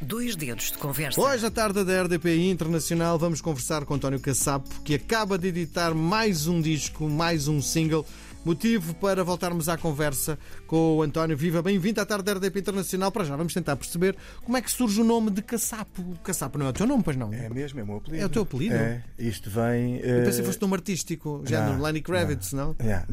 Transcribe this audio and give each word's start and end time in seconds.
Dois 0.00 0.34
dedos 0.34 0.72
de 0.72 0.78
conversa. 0.78 1.20
Hoje, 1.20 1.44
à 1.44 1.50
tarde 1.50 1.84
da 1.84 2.02
RDPI 2.02 2.48
Internacional, 2.48 3.18
vamos 3.18 3.42
conversar 3.42 3.84
com 3.84 3.92
António 3.92 4.18
Cassapo, 4.18 4.80
que 4.80 4.94
acaba 4.94 5.36
de 5.36 5.48
editar 5.48 5.94
mais 5.94 6.46
um 6.46 6.58
disco, 6.58 7.06
mais 7.06 7.48
um 7.48 7.60
single. 7.60 8.06
Motivo 8.42 8.94
para 8.94 9.22
voltarmos 9.22 9.68
à 9.68 9.76
conversa 9.76 10.38
com 10.66 10.96
o 10.96 11.02
António. 11.02 11.36
Viva, 11.36 11.60
bem-vindo 11.60 12.00
à 12.00 12.06
tarde 12.06 12.24
da 12.24 12.32
RDP 12.32 12.60
Internacional. 12.60 13.12
Para 13.12 13.24
já, 13.24 13.36
vamos 13.36 13.52
tentar 13.52 13.76
perceber 13.76 14.16
como 14.42 14.56
é 14.56 14.62
que 14.62 14.70
surge 14.70 15.02
o 15.02 15.04
nome 15.04 15.30
de 15.30 15.42
Cassapo. 15.42 16.18
Cassapo 16.24 16.56
não 16.56 16.64
é 16.64 16.70
o 16.70 16.72
teu 16.72 16.86
nome, 16.86 17.02
pois 17.02 17.18
não? 17.18 17.30
É 17.34 17.50
mesmo, 17.50 17.80
é 17.80 17.82
o 17.82 17.86
meu 17.86 17.96
apelido. 17.98 18.22
É 18.22 18.26
o 18.26 18.30
teu 18.30 18.42
apelido? 18.42 18.74
É, 18.74 19.04
isto 19.18 19.50
vem. 19.50 19.96
Eu 19.96 20.24
pensei 20.24 20.40
eh, 20.40 20.42
que 20.42 20.46
fosse 20.46 20.62
nome 20.62 20.74
artístico, 20.76 21.42
género 21.44 21.74
não, 21.74 21.82
Lenny 21.82 22.00
Kravitz, 22.00 22.54
não? 22.54 22.74
Yeah. 22.80 23.06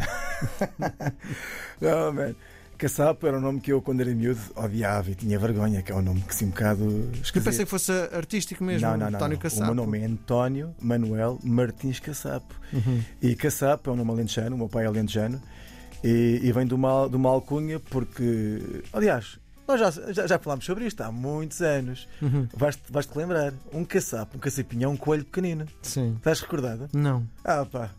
não, 1.81 2.13
man. 2.15 2.33
Caçapo 2.77 3.25
era 3.27 3.37
um 3.37 3.41
nome 3.41 3.59
que 3.59 3.71
eu, 3.71 3.81
quando 3.81 4.01
era 4.01 4.13
miúdo, 4.13 4.39
odiava 4.55 5.09
e 5.11 5.15
tinha 5.15 5.37
vergonha, 5.39 5.81
que 5.81 5.91
é 5.91 5.95
um 5.95 6.01
nome 6.01 6.21
que 6.21 6.33
se 6.35 6.45
um 6.45 6.49
bocado. 6.49 6.83
Eu 6.83 7.11
esquisito. 7.13 7.43
pensei 7.43 7.65
que 7.65 7.71
fosse 7.71 7.91
artístico 7.91 8.63
mesmo, 8.63 8.87
Não, 8.87 8.97
não, 8.97 9.09
não. 9.11 9.17
António 9.17 9.39
não. 9.43 9.61
O 9.61 9.65
meu 9.65 9.75
nome 9.75 9.99
é 9.99 10.05
António 10.05 10.75
Manuel 10.79 11.39
Martins 11.43 11.99
Caçapo. 11.99 12.55
Uhum. 12.71 13.03
E 13.21 13.35
Caçapo 13.35 13.89
é 13.89 13.93
um 13.93 13.95
nome 13.95 14.11
alentejano, 14.11 14.55
o 14.55 14.59
meu 14.59 14.69
pai 14.69 14.85
é 14.85 14.87
alentejano, 14.87 15.41
e, 16.03 16.39
e 16.43 16.51
vem 16.51 16.67
de 16.67 16.73
uma, 16.73 17.07
de 17.09 17.15
uma 17.15 17.29
alcunha 17.29 17.79
porque. 17.79 18.83
Aliás, 18.93 19.39
nós 19.67 19.79
já, 19.79 19.91
já, 20.13 20.27
já 20.27 20.39
falámos 20.39 20.63
sobre 20.63 20.85
isto 20.85 21.01
há 21.01 21.11
muitos 21.11 21.61
anos. 21.61 22.07
Uhum. 22.21 22.47
Vais-te 22.55 22.83
vais 22.89 23.05
-te 23.05 23.17
lembrar. 23.17 23.53
Um 23.73 23.83
caçapo, 23.83 24.37
um 24.37 24.39
caçapinho 24.39 24.85
é 24.85 24.87
um 24.87 24.95
coelho 24.95 25.25
pequenino. 25.25 25.65
Sim. 25.81 26.13
Estás 26.17 26.39
recordada? 26.39 26.89
Não. 26.93 27.27
Ah, 27.43 27.65
pá. 27.65 27.91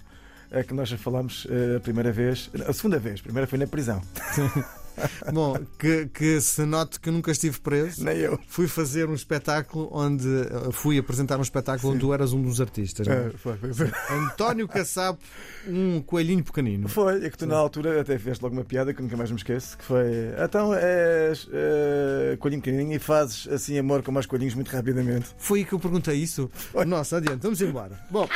É 0.51 0.63
que 0.63 0.73
nós 0.73 0.89
já 0.89 0.97
falámos 0.97 1.47
eh, 1.51 1.77
a 1.77 1.81
primeira 1.81 2.11
vez, 2.11 2.51
a 2.67 2.73
segunda 2.73 2.99
vez, 2.99 3.21
a 3.21 3.23
primeira 3.23 3.47
foi 3.47 3.59
na 3.59 3.67
prisão. 3.67 4.01
Bom, 5.33 5.57
que, 5.79 6.07
que 6.07 6.41
se 6.41 6.65
note 6.65 7.01
que 7.01 7.11
nunca 7.11 7.31
estive 7.31 7.59
preso. 7.61 8.05
Nem 8.05 8.17
eu. 8.19 8.39
Fui 8.49 8.67
fazer 8.67 9.09
um 9.09 9.15
espetáculo 9.15 9.89
onde 9.93 10.27
eh, 10.29 10.73
fui 10.73 10.99
apresentar 10.99 11.39
um 11.39 11.43
espetáculo 11.43 11.93
onde 11.93 12.01
tu 12.01 12.13
eras 12.13 12.33
um 12.33 12.43
dos 12.43 12.61
artistas. 12.61 13.07
é? 13.07 13.13
Eh, 13.13 13.31
foi, 13.37 13.57
foi, 13.57 13.73
foi. 13.73 13.91
António 14.11 14.67
Caçapo, 14.67 15.21
um 15.67 16.01
coelhinho 16.03 16.43
pequenino. 16.43 16.89
Foi, 16.89 17.25
é 17.25 17.31
que 17.31 17.39
tu 17.39 17.47
na 17.47 17.57
altura 17.57 18.01
até 18.01 18.19
fizeste 18.19 18.43
logo 18.43 18.57
uma 18.57 18.65
piada 18.65 18.93
que 18.93 19.03
nunca 19.03 19.17
mais 19.17 19.31
me 19.31 19.37
esqueço, 19.37 19.79
que 19.79 19.85
foi 19.85 20.09
então 20.43 20.75
és 20.75 21.49
eh, 21.53 22.37
coelhinho 22.39 22.63
pequenininho 22.63 22.97
e 22.97 22.99
fazes 22.99 23.47
assim 23.49 23.79
amor 23.79 24.03
com 24.03 24.13
mais 24.13 24.27
coelhinhos 24.27 24.55
muito 24.55 24.69
rapidamente. 24.69 25.29
Foi 25.39 25.61
aí 25.61 25.65
que 25.65 25.73
eu 25.73 25.79
perguntei 25.79 26.17
isso. 26.17 26.51
Nossa, 26.87 27.19
adiante, 27.19 27.43
vamos 27.43 27.61
embora. 27.61 27.99
Bom, 28.11 28.29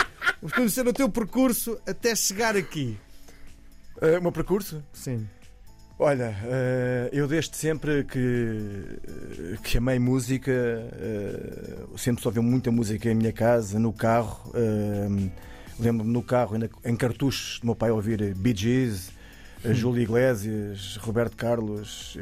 vamos 0.43 0.53
conhecer 0.55 0.87
o 0.87 0.93
teu 0.93 1.09
percurso 1.09 1.81
até 1.87 2.15
chegar 2.15 2.57
aqui. 2.57 2.99
Eh, 4.01 4.19
o 4.19 4.23
meu 4.23 4.33
percurso? 4.33 4.83
Sim. 4.93 5.27
Olha, 6.05 6.37
eh, 6.45 7.11
eu 7.13 7.29
desde 7.29 7.57
sempre 7.57 8.03
que, 8.03 8.19
eh, 8.19 9.57
que 9.63 9.79
amei 9.79 10.01
música, 10.01 10.53
sempre 11.97 12.21
só 12.21 12.29
ouvi 12.29 12.41
muita 12.41 12.73
música 12.73 13.09
em 13.09 13.15
minha 13.15 13.33
casa, 13.33 13.79
no 13.79 13.93
carro. 13.93 14.53
Lembro-me 15.79 16.13
no 16.13 16.23
carro, 16.23 16.55
ainda 16.55 16.69
em 16.85 16.97
cartuchos, 16.97 17.61
do 17.61 17.67
meu 17.67 17.77
pai 17.77 17.93
ouvir 17.93 18.35
Bee 18.35 18.53
Gees, 18.55 19.13
eh, 19.65 19.73
Júlio 19.73 20.03
Iglesias, 20.03 20.97
Roberto 20.97 21.37
Carlos, 21.37 22.19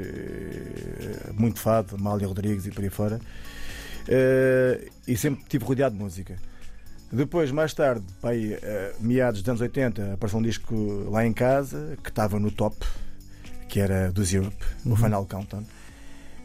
muito 1.33 1.59
fado, 1.59 1.99
Mália 1.99 2.27
Rodrigues 2.27 2.67
e 2.67 2.71
por 2.71 2.85
aí 2.85 2.91
fora. 2.91 3.19
E 5.07 5.17
sempre 5.17 5.43
tive 5.49 5.65
rodeado 5.65 5.97
de 5.97 6.03
música. 6.03 6.37
Depois, 7.13 7.51
mais 7.51 7.75
tarde, 7.75 8.05
pai, 8.21 8.57
eh, 8.63 8.95
meados 9.01 9.41
dos 9.43 9.49
anos 9.49 9.61
80, 9.61 10.15
apareceu 10.15 10.39
um 10.39 10.43
disco 10.43 10.75
lá 11.11 11.27
em 11.27 11.33
casa 11.33 11.99
que 12.03 12.09
estava 12.09 12.39
no 12.39 12.53
top, 12.53 12.77
que 13.69 13.81
era 13.81 14.13
dos 14.13 14.33
Europe, 14.33 14.65
o 14.87 14.95
Final 14.95 15.27
Countdown. 15.27 15.65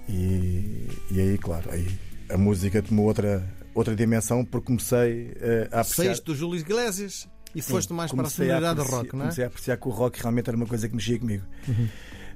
E, 0.09 0.88
e 1.11 1.19
aí, 1.19 1.38
claro, 1.38 1.69
aí 1.71 1.88
a 2.30 2.38
música 2.38 2.81
tomou 2.81 3.05
outra, 3.05 3.47
outra 3.73 3.95
dimensão 3.95 4.43
porque 4.43 4.67
comecei 4.67 5.33
eh, 5.39 5.67
a 5.71 5.81
apreciar. 5.81 6.05
Saíste 6.05 6.25
do 6.25 6.36
Júlio 6.36 6.59
Iglesias 6.59 7.27
e 7.53 7.61
Sim, 7.61 7.71
foste 7.71 7.93
mais 7.93 8.11
para 8.11 8.27
a 8.27 8.30
sonoridade 8.30 8.81
rock, 8.81 9.13
não 9.13 9.21
é? 9.21 9.23
Comecei 9.23 9.43
a 9.43 9.47
apreciar 9.47 9.77
que 9.77 9.87
o 9.87 9.92
rock 9.92 10.20
realmente 10.20 10.49
era 10.49 10.58
uma 10.58 10.65
coisa 10.65 10.89
que 10.89 10.95
mexia 10.95 11.20
comigo. 11.20 11.43
Uhum. 11.67 11.87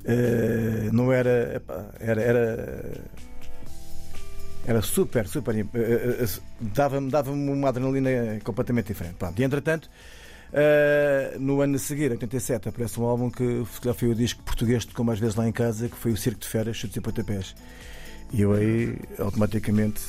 Eh, 0.05 0.89
não 0.91 1.11
era, 1.11 1.61
era. 1.99 2.21
era 2.21 3.01
era 4.69 4.81
super, 4.81 5.27
super. 5.27 5.55
eh, 5.57 5.65
eh, 5.73 6.25
Dava-me 6.61 7.09
dava 7.09 7.31
uma 7.31 7.69
adrenalina 7.69 8.39
completamente 8.43 8.87
diferente. 8.87 9.15
Pronto, 9.15 9.39
e 9.39 9.43
entretanto, 9.43 9.89
eh, 10.53 11.37
no 11.39 11.61
ano 11.61 11.75
a 11.75 11.79
seguir, 11.79 12.11
87, 12.11 12.69
aparece 12.69 12.99
um 12.99 13.05
álbum 13.05 13.31
que 13.31 13.65
calhar 13.81 13.95
foi 13.95 14.09
o 14.09 14.15
disco 14.15 14.43
português 14.43 14.85
tocou 14.85 15.03
mais 15.03 15.19
vezes 15.19 15.35
lá 15.35 15.47
em 15.47 15.51
casa, 15.51 15.89
que 15.89 15.95
foi 15.95 16.11
o 16.11 16.17
Circo 16.17 16.41
de 16.41 16.47
Feras, 16.47 16.77
Chutes 16.77 16.97
e 16.97 17.01
Pontapés. 17.01 17.55
E 18.31 18.41
eu 18.41 18.53
aí, 18.53 18.95
automaticamente, 19.17 20.01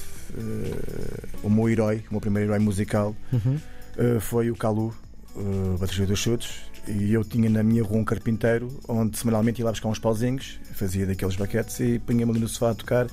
o 1.42 1.48
meu 1.48 1.68
herói, 1.70 2.04
o 2.10 2.14
meu 2.14 2.20
primeiro 2.20 2.50
herói 2.50 2.58
musical, 2.58 3.16
Uhum. 3.32 3.58
Uh, 3.98 4.20
foi 4.20 4.50
o 4.50 4.56
Calu, 4.56 4.94
uh, 5.36 5.76
bateria 5.78 6.06
dos 6.06 6.18
chutes, 6.18 6.62
e 6.88 7.12
eu 7.12 7.22
tinha 7.24 7.48
na 7.50 7.62
minha 7.62 7.82
rua 7.82 7.98
um 7.98 8.04
carpinteiro 8.04 8.68
onde 8.88 9.16
semanalmente 9.18 9.60
ia 9.60 9.64
lá 9.64 9.70
buscar 9.70 9.88
uns 9.88 9.98
pauzinhos, 9.98 10.58
fazia 10.74 11.06
daqueles 11.06 11.36
baquetes 11.36 11.78
e 11.80 11.98
punha-me 11.98 12.32
ali 12.32 12.40
no 12.40 12.48
sofá 12.48 12.70
a 12.70 12.74
tocar. 12.74 13.06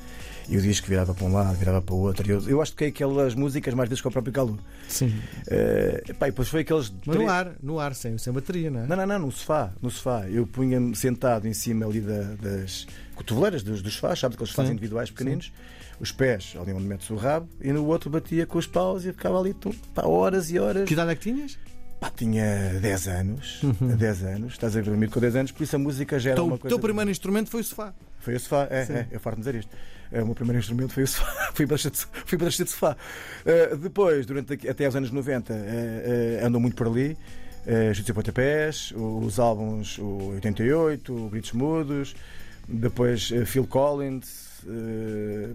E 0.50 0.56
o 0.58 0.62
disco 0.62 0.88
virava 0.88 1.14
para 1.14 1.26
um 1.26 1.34
lado, 1.34 1.58
virava 1.58 1.82
para 1.82 1.94
o 1.94 1.98
outro. 2.00 2.32
Eu, 2.32 2.42
eu 2.48 2.62
acho 2.62 2.72
que 2.72 2.78
toquei 2.78 2.88
aquelas 2.88 3.36
músicas 3.36 3.74
mais 3.74 3.90
vezes 3.90 4.02
que 4.02 4.08
o 4.08 4.12
próprio 4.12 4.32
Calu. 4.32 4.58
Sim. 4.88 5.08
Uh, 5.46 6.10
epá, 6.10 6.28
e 6.30 6.32
depois 6.32 6.48
foi 6.48 6.62
aqueles. 6.62 6.90
Mas 7.06 7.18
no 7.18 7.28
ar, 7.30 7.52
no 7.62 7.80
ar, 7.82 7.94
sem, 7.94 8.18
sem 8.18 8.32
bateria, 8.32 8.72
não 8.72 8.80
é? 8.80 8.88
Não, 8.88 8.96
não, 8.96 9.06
não, 9.06 9.20
no 9.20 9.32
sofá. 9.34 9.74
No 9.82 9.92
sofá. 9.92 10.26
Eu 10.30 10.48
punha-me 10.48 10.96
sentado 10.96 11.50
em 11.50 11.54
cima 11.54 11.86
ali 11.86 12.00
da- 12.00 12.36
das 12.42 12.88
cotoveleiras 13.14 13.62
dos, 13.62 13.82
dos 13.82 13.96
sofás, 13.96 14.20
sabes 14.20 14.36
aqueles 14.36 14.52
sofás 14.52 14.70
Sim, 14.70 14.74
individuais 14.76 15.12
pequeninos. 15.12 15.52
Os 16.00 16.14
pés, 16.14 16.56
ali 16.62 16.72
onde 16.72 16.86
metes 16.86 17.10
o 17.10 17.16
rabo, 17.16 17.50
e 17.60 17.74
no 17.74 17.86
outro 17.86 18.10
batia 18.10 18.46
com 18.46 18.58
os 18.58 18.68
paus 18.68 19.04
e 19.04 19.12
ficava 19.12 19.38
ali 19.42 19.54
tum, 19.54 19.74
pá, 19.94 20.06
horas 20.08 20.50
e 20.50 20.58
horas. 20.58 20.88
Que 20.88 20.94
idade 20.94 21.12
é 21.12 21.16
que 21.16 21.22
tinhas? 21.30 21.58
Pá, 22.00 22.12
tinha 22.16 22.80
10 22.80 23.08
anos, 23.08 23.62
10 23.82 24.24
anos, 24.24 24.54
estás 24.54 24.78
a 24.78 24.82
dormir 24.82 25.10
com 25.10 25.20
10 25.20 25.36
anos, 25.36 25.52
por 25.52 25.64
isso 25.64 25.76
a 25.76 25.80
música 25.80 26.20
já 26.20 26.32
era 26.32 26.36
Então, 26.38 26.46
uma 26.46 26.56
o 26.56 26.60
coisa. 26.60 26.76
teu 26.76 26.80
primeiro 26.80 27.10
instrumento 27.10 27.50
foi 27.50 27.62
o 27.62 27.64
sofá. 27.64 27.92
Foi 28.20 28.36
o 28.36 28.40
sofá, 28.40 28.68
é, 28.70 28.82
é, 28.82 29.08
eu 29.12 29.20
farto 29.20 29.38
de 29.38 29.46
dizer 29.46 29.56
isto. 29.56 29.76
É, 30.12 30.22
o 30.22 30.26
meu 30.26 30.36
primeiro 30.36 30.60
instrumento 30.60 30.94
foi 30.94 31.04
o 31.04 31.08
sofá, 31.08 31.52
fui 31.56 31.66
de, 31.66 31.76
fui 32.26 32.38
de 32.38 32.52
sofá. 32.70 32.96
Uh, 33.44 33.78
depois, 33.78 34.28
durante 34.28 34.70
até 34.70 34.86
aos 34.86 34.96
anos 34.96 35.10
90, 35.10 35.54
uh, 35.54 35.56
uh, 35.58 36.46
andou 36.46 36.62
muito 36.62 36.76
por 36.76 36.88
ali. 36.88 37.18
Uh, 37.66 37.92
e 38.00 38.14
Pontapés, 38.14 38.94
os 38.96 39.40
álbuns 39.40 39.98
o 39.98 40.34
88, 40.36 41.14
o 41.14 41.30
Gritos 41.30 41.52
Mudos, 41.52 42.16
depois 42.68 43.32
uh, 43.32 43.46
Phil 43.46 43.66
Collins, 43.66 44.62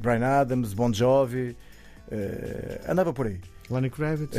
Brian 0.00 0.25
Adams, 0.26 0.72
Bon 0.75 0.92
Jovi, 0.92 1.56
andava 2.88 3.12
por 3.12 3.26
aí. 3.26 3.38
Lenny 3.70 3.91
Kravitz. 3.91 4.36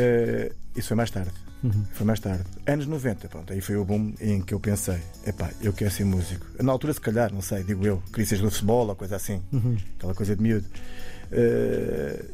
Isso 0.75 0.87
foi 0.89 0.97
mais 0.97 1.11
tarde. 1.11 1.31
Uhum. 1.63 1.85
Foi 1.93 2.05
mais 2.05 2.19
tarde. 2.19 2.43
Anos 2.67 2.85
90, 2.87 3.27
pronto, 3.29 3.53
aí 3.53 3.61
foi 3.61 3.77
o 3.77 3.85
boom 3.85 4.13
em 4.19 4.41
que 4.41 4.53
eu 4.53 4.59
pensei: 4.59 4.97
epá, 5.25 5.49
eu 5.61 5.71
quero 5.71 5.89
ser 5.91 6.03
músico. 6.03 6.45
Na 6.61 6.71
altura, 6.71 6.91
se 6.93 6.99
calhar, 6.99 7.31
não 7.33 7.41
sei, 7.41 7.63
digo 7.63 7.85
eu, 7.85 8.03
queria 8.11 8.25
ser 8.25 8.35
jogador 8.35 8.49
de 8.49 8.55
futebol 8.55 8.87
ou 8.89 8.95
coisa 8.95 9.15
assim, 9.15 9.41
Uhum. 9.51 9.77
aquela 9.97 10.13
coisa 10.13 10.35
de 10.35 10.41
miúdo. 10.41 10.67
Uh, 11.31 12.25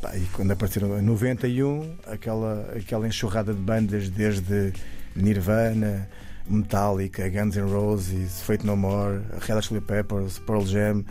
pá, 0.00 0.16
e 0.16 0.24
quando 0.32 0.50
apareceram 0.52 0.98
em 0.98 1.02
91, 1.02 1.94
aquela, 2.06 2.72
aquela 2.76 3.06
enxurrada 3.06 3.52
de 3.54 3.60
bandas 3.60 4.08
desde 4.08 4.72
Nirvana, 5.14 6.08
Metallica, 6.48 7.28
Guns 7.28 7.56
N' 7.56 7.70
Roses, 7.70 8.40
Fate 8.42 8.64
No 8.66 8.76
More, 8.76 9.20
Red 9.40 9.54
Hot 9.56 9.66
Chili 9.68 9.80
Peppers, 9.80 10.38
Pearl 10.40 10.64
Jam, 10.66 11.04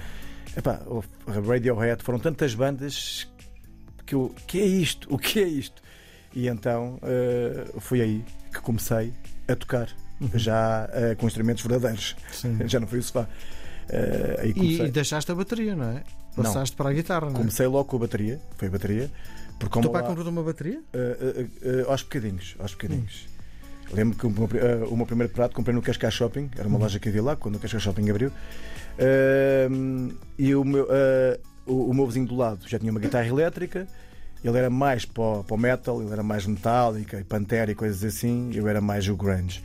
epá, 0.58 0.82
Radiohead, 1.48 2.04
foram 2.04 2.20
tantas 2.20 2.54
bandas 2.56 3.28
que 4.06 4.16
eu, 4.16 4.34
que 4.48 4.60
é 4.60 4.66
isto? 4.66 5.08
O 5.14 5.18
que 5.18 5.40
é 5.40 5.48
isto? 5.48 5.82
E 6.36 6.48
então 6.48 7.00
uh, 7.04 7.80
foi 7.80 8.02
aí 8.02 8.24
que 8.54 8.60
comecei 8.62 9.12
a 9.48 9.56
tocar, 9.56 9.90
já 10.36 10.88
uh, 10.88 11.16
com 11.18 11.28
instrumentos 11.28 11.64
verdadeiros. 11.64 12.16
Sim. 12.32 12.58
Já 12.68 12.80
não 12.80 12.88
foi 12.88 13.00
o 13.00 13.04
sofá. 13.04 13.22
Uh, 13.90 14.46
E, 14.56 14.82
e 14.82 14.92
deixaste 14.92 15.32
a 15.32 15.36
bateria, 15.36 15.76
não 15.76 15.86
é? 15.90 16.04
Passaste 16.36 16.76
para 16.76 16.90
a 16.90 16.94
guitarra, 16.94 17.28
não 17.28 17.32
é? 17.36 17.38
comecei 17.38 17.66
logo 17.68 17.86
com 17.86 17.98
a 17.98 18.00
bateria, 18.02 18.40
foi 18.58 18.68
a 18.68 18.72
bateria. 18.72 19.12
Porque 19.58 19.66
O 19.66 19.70
como 19.70 19.84
teu 19.84 19.92
pai 19.92 20.02
lá- 20.04 20.08
comprou 20.08 20.28
uma 20.30 20.44
bateria? 20.44 20.82
Aos 21.88 22.04
bocadinhos, 22.04 22.56
aos 22.60 22.72
bocadinhos. 22.74 23.28
Lembro 23.92 24.18
que 24.18 24.26
o 24.28 24.30
meu, 24.30 24.48
o 24.92 24.96
meu 24.96 25.06
primeiro 25.08 25.34
prato 25.34 25.56
comprei 25.56 25.76
no 25.76 25.82
Cascais 25.82 26.14
Shopping, 26.14 26.50
era 26.56 26.68
uma 26.68 26.78
Uhum. 26.78 26.84
loja 26.84 27.00
que 27.00 27.10
havia 27.10 27.24
lá, 27.24 27.36
quando 27.36 27.56
o 27.56 27.60
Cascais 27.60 27.82
Shopping 27.84 28.08
abriu. 28.12 28.32
Uh, 29.00 30.14
e 30.38 30.54
o 30.56 30.64
meu, 30.64 30.84
uh, 30.86 31.40
o, 31.66 31.90
o 31.90 31.94
meu 31.94 32.06
vizinho 32.06 32.28
do 32.28 32.36
lado 32.36 32.68
já 32.68 32.78
tinha 32.78 32.92
uma 32.92 33.00
guitarra 33.00 33.28
elétrica, 33.28 33.88
ele 34.44 34.58
era 34.58 34.70
mais 34.70 35.06
para 35.06 35.22
o, 35.24 35.58
metal, 35.58 36.02
ele 36.02 36.12
era 36.12 36.24
mais 36.24 36.46
metálica 36.46 37.20
e 37.20 37.24
pantera 37.24 37.72
e 37.72 37.76
coisas 37.76 38.04
assim, 38.04 38.52
eu 38.54 38.68
era 38.68 38.80
mais 38.82 39.08
o 39.08 39.16
grunge. 39.16 39.64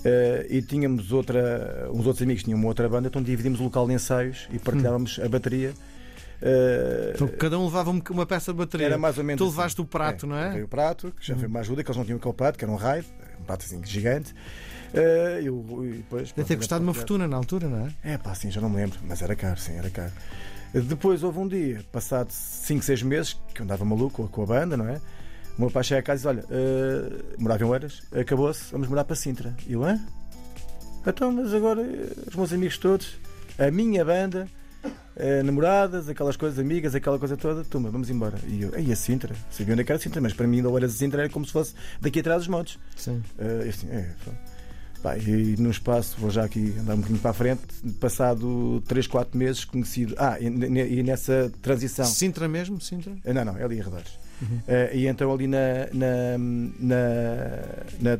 Uh, 0.00 0.46
e 0.48 0.62
tínhamos 0.62 1.10
outra, 1.12 1.88
uns 1.92 2.06
outros 2.06 2.22
amigos 2.22 2.42
tinham 2.44 2.58
uma 2.58 2.68
outra 2.68 2.88
banda, 2.88 3.08
então 3.08 3.20
dividimos 3.22 3.58
o 3.60 3.64
local 3.64 3.86
de 3.88 3.94
ensaios 3.94 4.48
e 4.52 4.58
partilhávamos 4.58 5.18
a 5.22 5.28
bateria. 5.28 5.70
Uh, 6.42 7.12
Então 7.14 7.28
cada 7.28 7.58
um 7.58 7.64
levava 7.64 7.90
um- 7.90 8.02
uma 8.10 8.26
peça 8.26 8.52
de 8.52 8.58
bateria. 8.58 8.86
era 8.86 8.98
mais 8.98 9.16
ou 9.18 9.24
menos 9.24 9.38
Tu 9.38 9.44
assim. 9.44 9.56
levaste 9.56 9.80
o 9.80 9.84
prato, 9.84 10.26
não 10.26 10.36
é? 10.36 10.48
levei 10.48 10.62
o 10.62 10.68
prato, 10.68 11.12
que 11.18 11.26
já 11.26 11.34
foi 11.34 11.48
uma 11.48 11.60
ajuda, 11.60 11.82
que 11.82 11.90
eles 11.90 11.96
não 11.96 12.04
tinham 12.04 12.18
aquele 12.18 12.34
prato, 12.34 12.58
que 12.58 12.64
era 12.64 12.72
um 12.72 12.76
raio, 12.76 13.04
um 13.40 13.44
prato 13.44 13.64
assim 13.64 13.80
gigante. 13.84 14.34
Eh, 14.94 15.40
eu, 15.42 15.64
e 15.84 15.96
depois, 15.96 16.32
Deve 16.32 16.46
ter 16.48 16.56
custado 16.56 16.82
uma 16.84 16.94
fortuna 16.94 17.26
na 17.26 17.36
altura, 17.36 17.68
não 17.68 17.86
é? 17.86 18.12
É 18.14 18.18
pá, 18.18 18.34
sim, 18.34 18.50
já 18.50 18.60
não 18.60 18.70
me 18.70 18.76
lembro, 18.76 18.98
mas 19.08 19.20
era 19.22 19.34
caro, 19.34 19.58
sim, 19.58 19.76
era 19.76 19.90
caro. 19.90 20.12
Depois 20.82 21.22
houve 21.22 21.38
um 21.38 21.48
dia, 21.48 21.82
passado 21.90 22.30
5, 22.30 22.84
6 22.84 23.02
meses, 23.02 23.40
que 23.54 23.62
eu 23.62 23.64
andava 23.64 23.84
maluco 23.84 24.28
com 24.28 24.42
a 24.42 24.46
banda, 24.46 24.76
não 24.76 24.86
é? 24.88 25.00
O 25.56 25.62
meu 25.62 25.70
pai 25.70 25.82
chega 25.82 26.00
a 26.00 26.02
casa 26.02 26.30
e 26.30 26.34
diz: 26.34 26.44
Olha, 26.44 26.44
uh, 26.44 27.42
morava 27.42 27.64
em 27.64 27.66
Oeiras, 27.66 28.02
acabou-se, 28.12 28.70
vamos 28.72 28.88
morar 28.88 29.04
para 29.04 29.16
Sintra. 29.16 29.56
E 29.66 29.72
eu, 29.72 29.82
hã? 29.82 29.98
Então, 31.06 31.32
mas 31.32 31.54
agora 31.54 31.80
os 32.26 32.34
meus 32.34 32.52
amigos 32.52 32.76
todos, 32.76 33.16
a 33.58 33.70
minha 33.70 34.04
banda, 34.04 34.46
uh, 34.84 35.42
namoradas, 35.44 36.10
aquelas 36.10 36.36
coisas, 36.36 36.58
amigas, 36.58 36.94
aquela 36.94 37.18
coisa 37.18 37.38
toda, 37.38 37.64
toma, 37.64 37.90
vamos 37.90 38.10
embora. 38.10 38.38
E 38.46 38.60
eu, 38.60 38.74
aí 38.74 38.92
a 38.92 38.96
Sintra, 38.96 39.34
sabia 39.50 39.72
onde 39.72 39.80
é 39.80 39.84
que 39.84 39.92
era 39.92 39.98
Sintra, 39.98 40.20
mas 40.20 40.34
para 40.34 40.46
mim, 40.46 40.62
da 40.62 40.68
Oeiras 40.68 40.94
a 40.94 40.98
Sintra 40.98 41.22
era 41.22 41.30
como 41.30 41.46
se 41.46 41.52
fosse 41.52 41.74
daqui 42.02 42.20
atrás 42.20 42.40
dos 42.40 42.48
montes. 42.48 42.78
Sim. 42.94 43.22
Uh, 43.38 43.66
assim, 43.66 43.88
é, 43.88 44.10
Pá, 45.02 45.16
e 45.16 45.56
num 45.58 45.70
espaço, 45.70 46.16
vou 46.18 46.30
já 46.30 46.44
aqui 46.44 46.74
andar 46.80 46.94
um 46.94 46.96
bocadinho 46.96 47.20
para 47.20 47.30
a 47.30 47.34
frente, 47.34 47.62
passado 48.00 48.82
3, 48.88 49.06
4 49.06 49.38
meses 49.38 49.64
conhecido. 49.64 50.14
Ah, 50.18 50.38
e, 50.40 50.46
e 50.46 51.02
nessa 51.02 51.52
transição. 51.62 52.04
Sintra 52.04 52.48
mesmo? 52.48 52.80
Sintra? 52.80 53.12
Não, 53.24 53.44
não, 53.44 53.56
é 53.56 53.64
ali 53.64 53.78
em 53.78 53.82
Redores. 53.82 54.18
Uhum. 54.40 54.58
Uh, 54.58 54.94
e 54.94 55.06
então 55.06 55.32
ali 55.32 55.46
na, 55.46 55.86
na, 55.92 56.38
na, 56.78 56.96
na, 58.00 58.18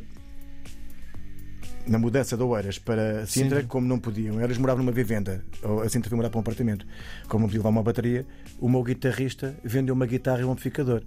na 1.86 1.98
mudança 1.98 2.36
de 2.36 2.42
Oeiras 2.42 2.78
para 2.78 3.26
Sintra, 3.26 3.60
Sim. 3.60 3.66
como 3.66 3.86
não 3.86 3.98
podiam, 3.98 4.40
eles 4.40 4.58
moravam 4.58 4.82
numa 4.82 4.92
vivenda, 4.92 5.44
ou 5.62 5.82
a 5.82 5.88
Sintra 5.88 6.08
foi 6.08 6.16
morar 6.16 6.30
para 6.30 6.38
um 6.38 6.40
apartamento, 6.40 6.86
como 7.28 7.42
não 7.42 7.48
podia 7.48 7.60
levar 7.60 7.70
uma 7.70 7.82
bateria, 7.82 8.26
o 8.58 8.68
meu 8.68 8.82
guitarrista 8.82 9.54
vendeu 9.62 9.94
uma 9.94 10.06
guitarra 10.06 10.40
e 10.40 10.44
um 10.44 10.52
amplificador. 10.52 11.02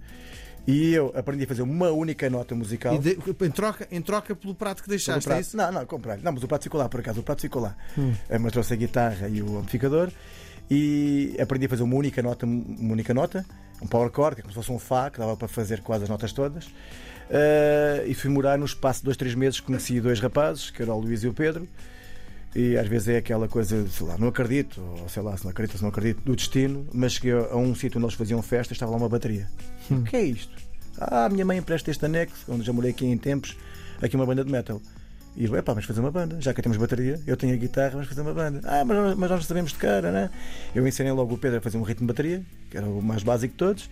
E 0.66 0.92
eu 0.92 1.12
aprendi 1.16 1.44
a 1.44 1.46
fazer 1.46 1.62
uma 1.62 1.90
única 1.90 2.28
nota 2.28 2.54
musical. 2.54 2.98
De, 2.98 3.18
em, 3.40 3.50
troca, 3.50 3.88
em 3.90 4.02
troca 4.02 4.36
pelo 4.36 4.54
prato 4.54 4.82
que 4.82 4.88
deixaste, 4.88 5.24
prato. 5.24 5.38
é 5.38 5.40
isso? 5.40 5.56
Não, 5.56 5.72
não, 5.72 5.86
comprei. 5.86 6.18
Não, 6.22 6.32
mas 6.32 6.42
o 6.42 6.48
prato 6.48 6.62
ficou 6.62 6.78
lá, 6.78 6.88
por 6.88 7.00
acaso. 7.00 7.20
O 7.20 7.22
prato 7.22 7.40
ficou 7.40 7.62
lá. 7.62 7.76
Hum. 7.98 8.12
Eh, 8.28 8.38
mas 8.38 8.52
trouxe 8.52 8.74
a 8.74 8.76
guitarra 8.76 9.28
e 9.28 9.42
o 9.42 9.58
amplificador 9.58 10.10
e 10.70 11.36
aprendi 11.40 11.66
a 11.66 11.68
fazer 11.68 11.82
uma 11.82 11.96
única 11.96 12.22
nota, 12.22 12.46
uma 12.46 12.92
única 12.92 13.12
nota, 13.12 13.44
um 13.82 13.86
power 13.86 14.10
chord, 14.14 14.36
que 14.36 14.40
é 14.40 14.42
como 14.42 14.52
se 14.52 14.54
fosse 14.54 14.70
um 14.70 14.78
Fá, 14.78 15.10
que 15.10 15.18
dava 15.18 15.36
para 15.36 15.48
fazer 15.48 15.80
quase 15.80 16.04
as 16.04 16.08
notas 16.08 16.32
todas. 16.32 16.66
Uh, 16.66 18.06
e 18.06 18.14
fui 18.14 18.30
morar 18.30 18.56
no 18.56 18.64
espaço 18.64 19.00
de 19.00 19.06
dois, 19.06 19.16
três 19.16 19.34
meses, 19.34 19.58
conheci 19.58 20.00
dois 20.00 20.20
rapazes, 20.20 20.70
que 20.70 20.82
eram 20.82 20.96
o 20.96 21.00
Luís 21.00 21.24
e 21.24 21.28
o 21.28 21.34
Pedro. 21.34 21.68
E 22.54 22.76
às 22.76 22.86
vezes 22.88 23.08
é 23.08 23.16
aquela 23.16 23.48
coisa, 23.48 23.86
sei 23.88 24.06
lá, 24.06 24.18
não 24.18 24.28
acredito, 24.28 24.80
ou 25.00 25.08
sei 25.08 25.22
lá, 25.22 25.36
se 25.36 25.44
não 25.44 25.50
acredito, 25.50 25.76
se 25.76 25.82
não 25.82 25.90
acredito, 25.90 26.20
do 26.22 26.34
destino, 26.34 26.86
mas 26.92 27.12
cheguei 27.12 27.32
a 27.32 27.56
um 27.56 27.74
sítio 27.74 27.98
onde 27.98 28.06
eles 28.06 28.16
faziam 28.16 28.42
festa 28.42 28.72
e 28.72 28.74
estava 28.74 28.90
lá 28.90 28.98
uma 28.98 29.08
bateria. 29.08 29.48
Hum. 29.90 30.00
O 30.00 30.04
que 30.04 30.16
é 30.16 30.22
isto? 30.22 30.54
Ah, 30.98 31.28
minha 31.28 31.44
mãe 31.44 31.58
empresta 31.58 31.90
este 31.90 32.04
anexo, 32.04 32.44
onde 32.48 32.64
já 32.64 32.72
morei 32.72 32.90
aqui 32.90 33.06
em 33.06 33.16
tempos, 33.16 33.56
aqui 34.00 34.16
uma 34.16 34.26
banda 34.26 34.44
de 34.44 34.50
metal. 34.50 34.80
E 35.36 35.44
eu, 35.44 35.56
epá, 35.56 35.72
vamos 35.72 35.86
fazer 35.86 36.00
uma 36.00 36.10
banda, 36.10 36.40
já 36.40 36.52
que 36.52 36.60
temos 36.60 36.76
bateria, 36.76 37.20
eu 37.26 37.36
tenho 37.36 37.54
a 37.54 37.56
guitarra, 37.56 37.90
vamos 37.90 38.08
fazer 38.08 38.20
uma 38.20 38.34
banda. 38.34 38.60
Ah, 38.64 38.84
mas, 38.84 39.16
mas 39.16 39.30
nós 39.30 39.46
sabemos 39.46 39.72
de 39.72 39.78
cara, 39.78 40.10
né? 40.10 40.30
Eu 40.74 40.86
ensinei 40.86 41.12
logo 41.12 41.34
o 41.34 41.38
Pedro 41.38 41.58
a 41.58 41.60
fazer 41.60 41.78
um 41.78 41.82
ritmo 41.82 42.06
de 42.06 42.12
bateria, 42.12 42.42
que 42.68 42.76
era 42.76 42.86
o 42.86 43.00
mais 43.00 43.22
básico 43.22 43.52
de 43.52 43.58
todos. 43.58 43.88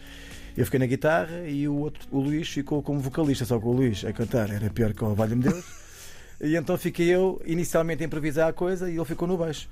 Eu 0.57 0.65
fiquei 0.65 0.81
na 0.81 0.87
guitarra 0.87 1.49
e 1.49 1.69
o, 1.69 1.77
outro, 1.77 2.07
o 2.11 2.19
Luís 2.19 2.49
ficou 2.49 2.83
como 2.83 2.99
vocalista, 2.99 3.45
só 3.45 3.59
que 3.59 3.67
o 3.67 3.73
Luís 3.73 4.05
a 4.05 4.13
cantar 4.13 4.51
era 4.51 4.69
pior 4.69 4.93
que 4.93 5.05
o 5.05 5.15
Valho-me 5.15 5.45
Deus. 5.45 5.65
e 6.43 6.57
então 6.57 6.77
fiquei 6.77 7.07
eu 7.07 7.41
inicialmente 7.47 8.03
a 8.03 8.07
improvisar 8.07 8.49
a 8.49 8.53
coisa 8.53 8.91
e 8.91 8.97
ele 8.97 9.05
ficou 9.05 9.29
no 9.29 9.37
baixo. 9.37 9.69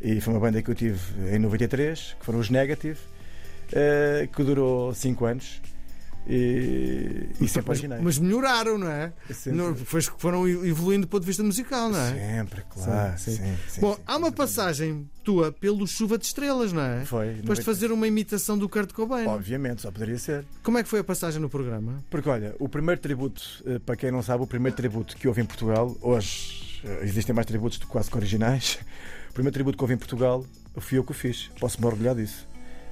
E 0.00 0.20
foi 0.20 0.32
uma 0.32 0.40
banda 0.40 0.62
que 0.62 0.70
eu 0.70 0.74
tive 0.74 1.00
em 1.34 1.38
93, 1.38 2.16
que 2.18 2.24
foram 2.24 2.38
os 2.38 2.48
Negative, 2.48 2.98
uh, 3.72 4.28
que 4.28 4.42
durou 4.42 4.94
5 4.94 5.24
anos. 5.24 5.60
E, 6.26 7.28
e 7.40 7.48
sempre 7.48 7.88
mas, 7.88 8.02
mas 8.02 8.18
melhoraram, 8.18 8.76
não 8.76 8.88
é? 8.88 9.12
Não, 9.46 9.74
foram 9.74 10.46
evoluindo 10.46 11.06
do 11.06 11.08
ponto 11.08 11.22
de 11.22 11.26
vista 11.26 11.42
musical, 11.42 11.90
não 11.90 11.98
é? 11.98 12.12
Sempre, 12.12 12.62
claro. 12.68 13.18
Sim, 13.18 13.36
sim. 13.36 13.56
Sim, 13.68 13.80
Bom, 13.80 13.98
há 14.06 14.16
uma 14.16 14.30
passagem 14.30 15.08
tua 15.24 15.50
pelo 15.50 15.86
Chuva 15.86 16.18
de 16.18 16.26
Estrelas, 16.26 16.72
não 16.72 16.82
é? 16.82 17.04
Foi. 17.04 17.34
Depois 17.34 17.58
de 17.58 17.64
fazer 17.64 17.90
uma 17.90 18.06
imitação 18.06 18.58
do 18.58 18.68
Kurt 18.68 18.92
Cobain. 18.92 19.26
Obviamente, 19.26 19.82
só 19.82 19.90
poderia 19.90 20.18
ser. 20.18 20.44
Como 20.62 20.78
é 20.78 20.82
que 20.82 20.88
foi 20.88 21.00
a 21.00 21.04
passagem 21.04 21.40
no 21.40 21.48
programa? 21.48 22.04
Porque 22.10 22.28
olha, 22.28 22.54
o 22.58 22.68
primeiro 22.68 23.00
tributo, 23.00 23.42
eh, 23.66 23.78
para 23.78 23.96
quem 23.96 24.10
não 24.10 24.22
sabe, 24.22 24.44
o 24.44 24.46
primeiro 24.46 24.76
tributo 24.76 25.16
que 25.16 25.26
houve 25.26 25.40
em 25.40 25.46
Portugal, 25.46 25.96
hoje 26.02 26.80
eh, 26.84 27.00
existem 27.02 27.34
mais 27.34 27.46
tributos 27.46 27.78
do 27.78 27.86
que 27.86 27.92
quase 27.92 28.10
que 28.10 28.16
originais. 28.16 28.78
O 29.30 29.32
primeiro 29.32 29.54
tributo 29.54 29.78
que 29.78 29.84
houve 29.84 29.94
em 29.94 29.96
Portugal 29.96 30.44
fui 30.76 30.98
eu 30.98 31.04
que 31.04 31.12
o 31.12 31.14
fiz. 31.14 31.52
Posso-me 31.60 31.86
orgulhar 31.86 32.16
disso. 32.16 32.48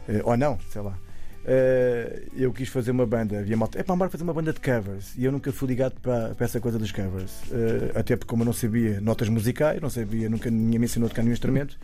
Eh, 0.08 0.22
ou 0.24 0.36
não, 0.36 0.58
sei 0.70 0.80
lá. 0.82 0.98
Uh, 1.44 2.28
eu 2.36 2.52
quis 2.52 2.68
fazer 2.68 2.90
uma 2.90 3.06
banda, 3.06 3.38
havia 3.38 3.56
malta, 3.56 3.78
é 3.78 3.82
para 3.82 4.10
fazer 4.10 4.22
uma 4.22 4.34
banda 4.34 4.52
de 4.52 4.60
covers 4.60 5.14
e 5.16 5.24
eu 5.24 5.32
nunca 5.32 5.50
fui 5.50 5.68
ligado 5.68 5.98
para, 6.02 6.34
para 6.34 6.44
essa 6.44 6.60
coisa 6.60 6.78
dos 6.78 6.92
covers, 6.92 7.40
uh, 7.44 7.98
até 7.98 8.16
porque, 8.16 8.28
como 8.28 8.42
eu 8.42 8.46
não 8.46 8.52
sabia 8.52 9.00
notas 9.00 9.30
musicais, 9.30 9.80
não 9.80 9.88
sabia, 9.88 10.28
nunca 10.28 10.50
ninguém 10.50 10.78
me 10.78 10.84
ensinou 10.84 11.06
a 11.06 11.08
tocar 11.08 11.22
nenhum 11.22 11.32
instrumento, 11.32 11.78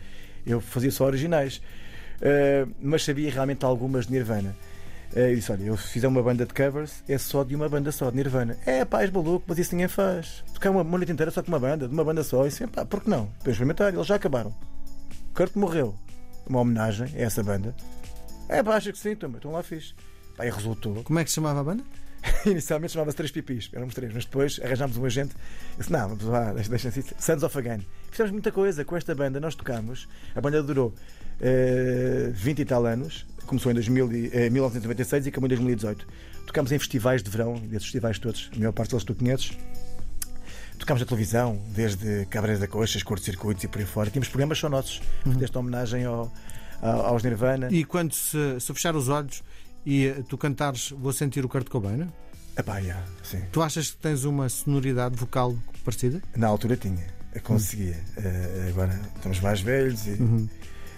eu 0.45 0.61
fazia 0.61 0.91
só 0.91 1.05
originais, 1.05 1.63
uh, 2.21 2.71
mas 2.79 3.03
sabia 3.03 3.31
realmente 3.31 3.65
algumas 3.65 4.05
de 4.05 4.11
Nirvana. 4.11 4.55
e 5.15 5.35
disse: 5.35 5.51
Olha, 5.51 5.63
eu 5.63 5.77
fiz 5.77 6.03
uma 6.03 6.21
banda 6.21 6.45
de 6.45 6.53
covers, 6.53 7.03
é 7.07 7.17
só 7.17 7.43
de 7.43 7.55
uma 7.55 7.67
banda 7.67 7.91
só, 7.91 8.11
de 8.11 8.17
Nirvana. 8.17 8.57
É 8.67 8.85
pá, 8.85 9.01
és 9.01 9.09
maluco, 9.09 9.45
mas 9.47 9.57
isso 9.57 9.73
ninguém 9.73 9.87
faz. 9.87 10.43
Tocar 10.53 10.69
uma, 10.69 10.83
uma 10.83 10.97
noite 10.97 11.11
inteira 11.11 11.31
só 11.31 11.41
com 11.41 11.47
uma 11.47 11.59
banda, 11.59 11.87
de 11.87 11.93
uma 11.93 12.03
banda 12.03 12.23
só. 12.23 12.45
E 12.45 12.49
disse: 12.49 12.67
pá, 12.67 12.85
por 12.85 13.01
que 13.01 13.09
não? 13.09 13.27
Para 13.41 13.51
experimentar, 13.51 13.91
eles 13.91 14.05
já 14.05 14.13
acabaram. 14.13 14.53
Kurt 15.33 15.55
morreu. 15.55 15.95
Uma 16.47 16.59
homenagem 16.59 17.07
a 17.15 17.21
essa 17.21 17.41
banda. 17.41 17.73
É, 18.47 18.61
pá, 18.61 18.75
acho 18.75 18.91
que 18.91 18.97
sim, 18.99 19.15
também. 19.15 19.37
Então 19.37 19.51
lá 19.51 19.63
fiz. 19.63 19.95
Pá, 20.35 20.45
e 20.45 20.49
resultou. 20.49 21.03
Como 21.03 21.19
é 21.19 21.23
que 21.23 21.29
se 21.29 21.35
chamava 21.35 21.59
a 21.59 21.63
banda? 21.63 21.83
Inicialmente 22.45 22.93
chamava-se 22.93 23.17
Três 23.17 23.31
Pipis, 23.31 23.69
éramos 23.73 23.93
três, 23.93 24.13
mas 24.13 24.25
depois 24.25 24.59
arranjámos 24.63 24.97
um 24.97 25.05
agente. 25.05 25.35
Eu 25.73 25.77
disse: 25.79 25.91
Não, 25.91 26.09
vamos 26.09 26.23
lá, 26.23 26.53
deixa 26.53 26.89
assim. 26.89 27.03
Sons 27.19 27.43
of 27.43 27.57
Again. 27.57 27.85
Fizemos 28.11 28.31
muita 28.31 28.51
coisa 28.51 28.83
com 28.85 28.95
esta 28.95 29.13
banda, 29.13 29.39
nós 29.39 29.55
tocámos. 29.55 30.07
A 30.35 30.41
banda 30.41 30.63
durou 30.63 30.89
uh, 30.89 32.31
20 32.31 32.59
e 32.59 32.65
tal 32.65 32.85
anos, 32.85 33.25
começou 33.45 33.71
em 33.71 33.75
2000, 33.75 34.05
uh, 34.05 34.09
1996 34.09 35.25
e 35.25 35.29
acabou 35.29 35.47
em 35.47 35.49
2018. 35.49 36.07
Tocámos 36.47 36.71
em 36.71 36.79
festivais 36.79 37.21
de 37.21 37.29
verão, 37.29 37.55
desses 37.55 37.83
festivais 37.83 38.19
todos, 38.19 38.49
a 38.53 38.59
maior 38.59 38.71
parte 38.71 38.91
deles 38.91 39.03
tu 39.03 39.15
conheces. 39.15 39.57
Tocámos 40.77 41.01
na 41.01 41.07
televisão, 41.07 41.61
desde 41.69 42.25
Cabreiras 42.25 42.59
da 42.59 42.67
Coxas, 42.67 43.01
curto-circuitos 43.01 43.63
e 43.63 43.67
por 43.67 43.79
aí 43.79 43.85
fora. 43.85 44.09
Tínhamos 44.09 44.27
programas 44.27 44.57
só 44.57 44.69
nossos, 44.69 45.01
uhum. 45.25 45.33
desta 45.33 45.57
homenagem 45.57 46.03
ao, 46.03 46.31
aos 46.91 47.23
Nirvana. 47.23 47.69
E 47.71 47.83
quando 47.83 48.13
se, 48.13 48.59
se 48.59 48.73
fechar 48.73 48.95
os 48.95 49.09
olhos 49.09 49.43
e 49.85 50.13
tu 50.27 50.37
cantares 50.37 50.91
Vou 50.91 51.13
Sentir 51.13 51.45
o 51.45 51.49
Kurt 51.49 51.69
Cobain? 51.69 52.07
Epá, 52.57 52.77
yeah, 52.77 53.03
sim. 53.21 53.41
Tu 53.51 53.61
achas 53.61 53.91
que 53.91 53.97
tens 53.97 54.23
uma 54.23 54.47
sonoridade 54.47 55.15
vocal 55.15 55.55
parecida? 55.83 56.21
Na 56.35 56.47
altura 56.47 56.77
tinha, 56.77 57.05
conseguia. 57.43 57.97
Uh, 58.17 58.69
agora 58.69 58.99
estamos 59.15 59.39
mais 59.41 59.61
velhos 59.61 60.07
e. 60.07 60.11
Uhum. 60.11 60.47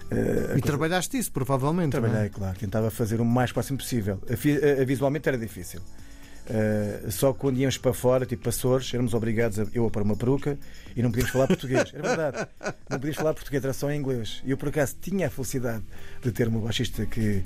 Uh, 0.09 0.13
e 0.13 0.47
coisa... 0.47 0.61
trabalhaste 0.61 1.17
isso, 1.17 1.31
provavelmente. 1.31 1.97
É? 1.97 1.99
Trabalhei, 1.99 2.27
é? 2.27 2.29
claro. 2.29 2.57
Tentava 2.57 2.91
fazer 2.91 3.19
o 3.19 3.25
mais 3.25 3.51
próximo 3.51 3.79
possível. 3.79 4.21
A, 4.29 4.81
a, 4.81 4.85
visualmente 4.85 5.27
era 5.27 5.37
difícil. 5.37 5.81
Uh, 6.49 7.11
só 7.11 7.33
quando 7.33 7.57
íamos 7.57 7.77
para 7.77 7.93
fora, 7.93 8.25
tipo 8.25 8.47
Açores, 8.47 8.93
éramos 8.93 9.13
obrigados 9.13 9.59
a, 9.59 9.67
eu 9.73 9.85
a 9.85 9.89
pôr 9.89 10.01
uma 10.01 10.15
peruca 10.15 10.57
e 10.95 11.01
não 11.01 11.09
podíamos 11.09 11.31
falar 11.31 11.47
português. 11.47 11.91
Era 11.93 12.15
verdade. 12.15 12.47
Não 12.89 12.97
podíamos 12.97 13.17
falar 13.17 13.33
português, 13.33 13.63
era 13.63 13.73
só 13.73 13.91
em 13.91 13.99
inglês. 13.99 14.41
E 14.45 14.51
eu, 14.51 14.57
por 14.57 14.69
acaso, 14.69 14.95
tinha 15.01 15.27
a 15.27 15.29
felicidade 15.29 15.83
de 16.21 16.31
ter 16.31 16.47
uma 16.47 16.61
baixista 16.61 17.05
que. 17.05 17.43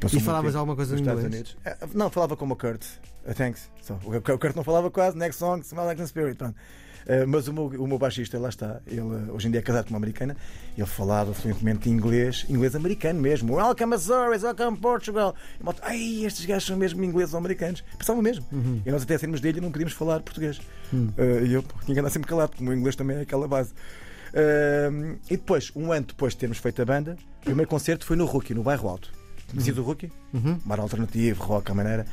Passou 0.00 0.18
e 0.18 0.22
falavas 0.22 0.56
alguma 0.56 0.74
coisa 0.74 0.92
nos 0.92 1.00
Estados 1.02 1.24
Unidos? 1.24 1.52
Uh, 1.66 1.88
não, 1.92 2.08
falava 2.08 2.34
como 2.34 2.54
o 2.54 2.56
Kurt. 2.56 2.82
Uh, 3.26 3.34
thanks. 3.34 3.70
So, 3.82 3.94
o 4.04 4.38
Kurt 4.38 4.56
não 4.56 4.64
falava 4.64 4.90
quase. 4.90 5.18
Next 5.18 5.38
song, 5.38 5.62
Smell 5.62 5.84
Like 5.84 6.00
the 6.00 6.06
Spirit. 6.06 6.36
Pronto. 6.38 6.56
Eh, 7.06 7.26
mas 7.26 7.48
o 7.48 7.52
meu, 7.52 7.66
o 7.66 7.86
meu 7.86 7.98
baixista, 7.98 8.38
lá 8.38 8.48
está, 8.48 8.80
ele 8.86 9.00
hoje 9.00 9.48
em 9.48 9.50
dia 9.50 9.60
é 9.60 9.62
casado 9.62 9.84
com 9.84 9.90
uma 9.90 9.98
americana, 9.98 10.36
ele 10.76 10.86
falava 10.86 11.32
fluentemente 11.32 11.88
inglês, 11.88 12.44
inglês 12.48 12.74
americano 12.74 13.20
mesmo. 13.20 13.54
Welcome 13.54 13.94
Azores, 13.94 14.42
welcome 14.42 14.76
Portugal. 14.76 15.34
E 15.58 15.64
malta, 15.64 15.82
ai, 15.84 16.24
estes 16.24 16.44
gajos 16.44 16.66
são 16.66 16.76
mesmo 16.76 17.02
ingleses 17.04 17.34
ou 17.34 17.38
americanos. 17.38 17.82
Pensavam 17.98 18.22
mesmo. 18.22 18.44
Uhum. 18.52 18.82
E 18.84 18.90
nós 18.90 19.02
até 19.02 19.16
saímos 19.18 19.40
dele 19.40 19.58
e 19.58 19.60
não 19.60 19.70
podíamos 19.70 19.94
falar 19.94 20.20
português. 20.20 20.60
Uhum. 20.92 21.12
Uh, 21.16 21.46
e 21.46 21.52
eu 21.52 21.62
tinha 21.84 21.94
que 21.94 22.00
andar 22.00 22.10
sempre 22.10 22.28
calado, 22.28 22.50
porque 22.50 22.62
o 22.62 22.66
meu 22.66 22.76
inglês 22.76 22.96
também 22.96 23.16
é 23.16 23.20
aquela 23.22 23.48
base. 23.48 23.72
Uh, 24.30 25.18
e 25.28 25.36
depois, 25.36 25.72
um 25.74 25.92
ano 25.92 26.06
depois 26.06 26.34
de 26.34 26.38
termos 26.38 26.58
feito 26.58 26.80
a 26.80 26.84
banda, 26.84 27.16
o 27.40 27.44
primeiro 27.44 27.68
concerto 27.68 28.04
foi 28.04 28.16
no 28.16 28.24
Rookie, 28.24 28.54
no 28.54 28.62
bairro 28.62 28.88
Alto. 28.88 29.10
Conhecias 29.50 29.76
uhum. 29.76 29.82
o 29.82 29.86
Rookie? 29.86 30.12
Uhum. 30.32 30.58
Bar 30.64 30.80
alternativo, 30.80 31.42
rock, 31.42 31.70
a 31.70 31.74
maneira. 31.74 32.06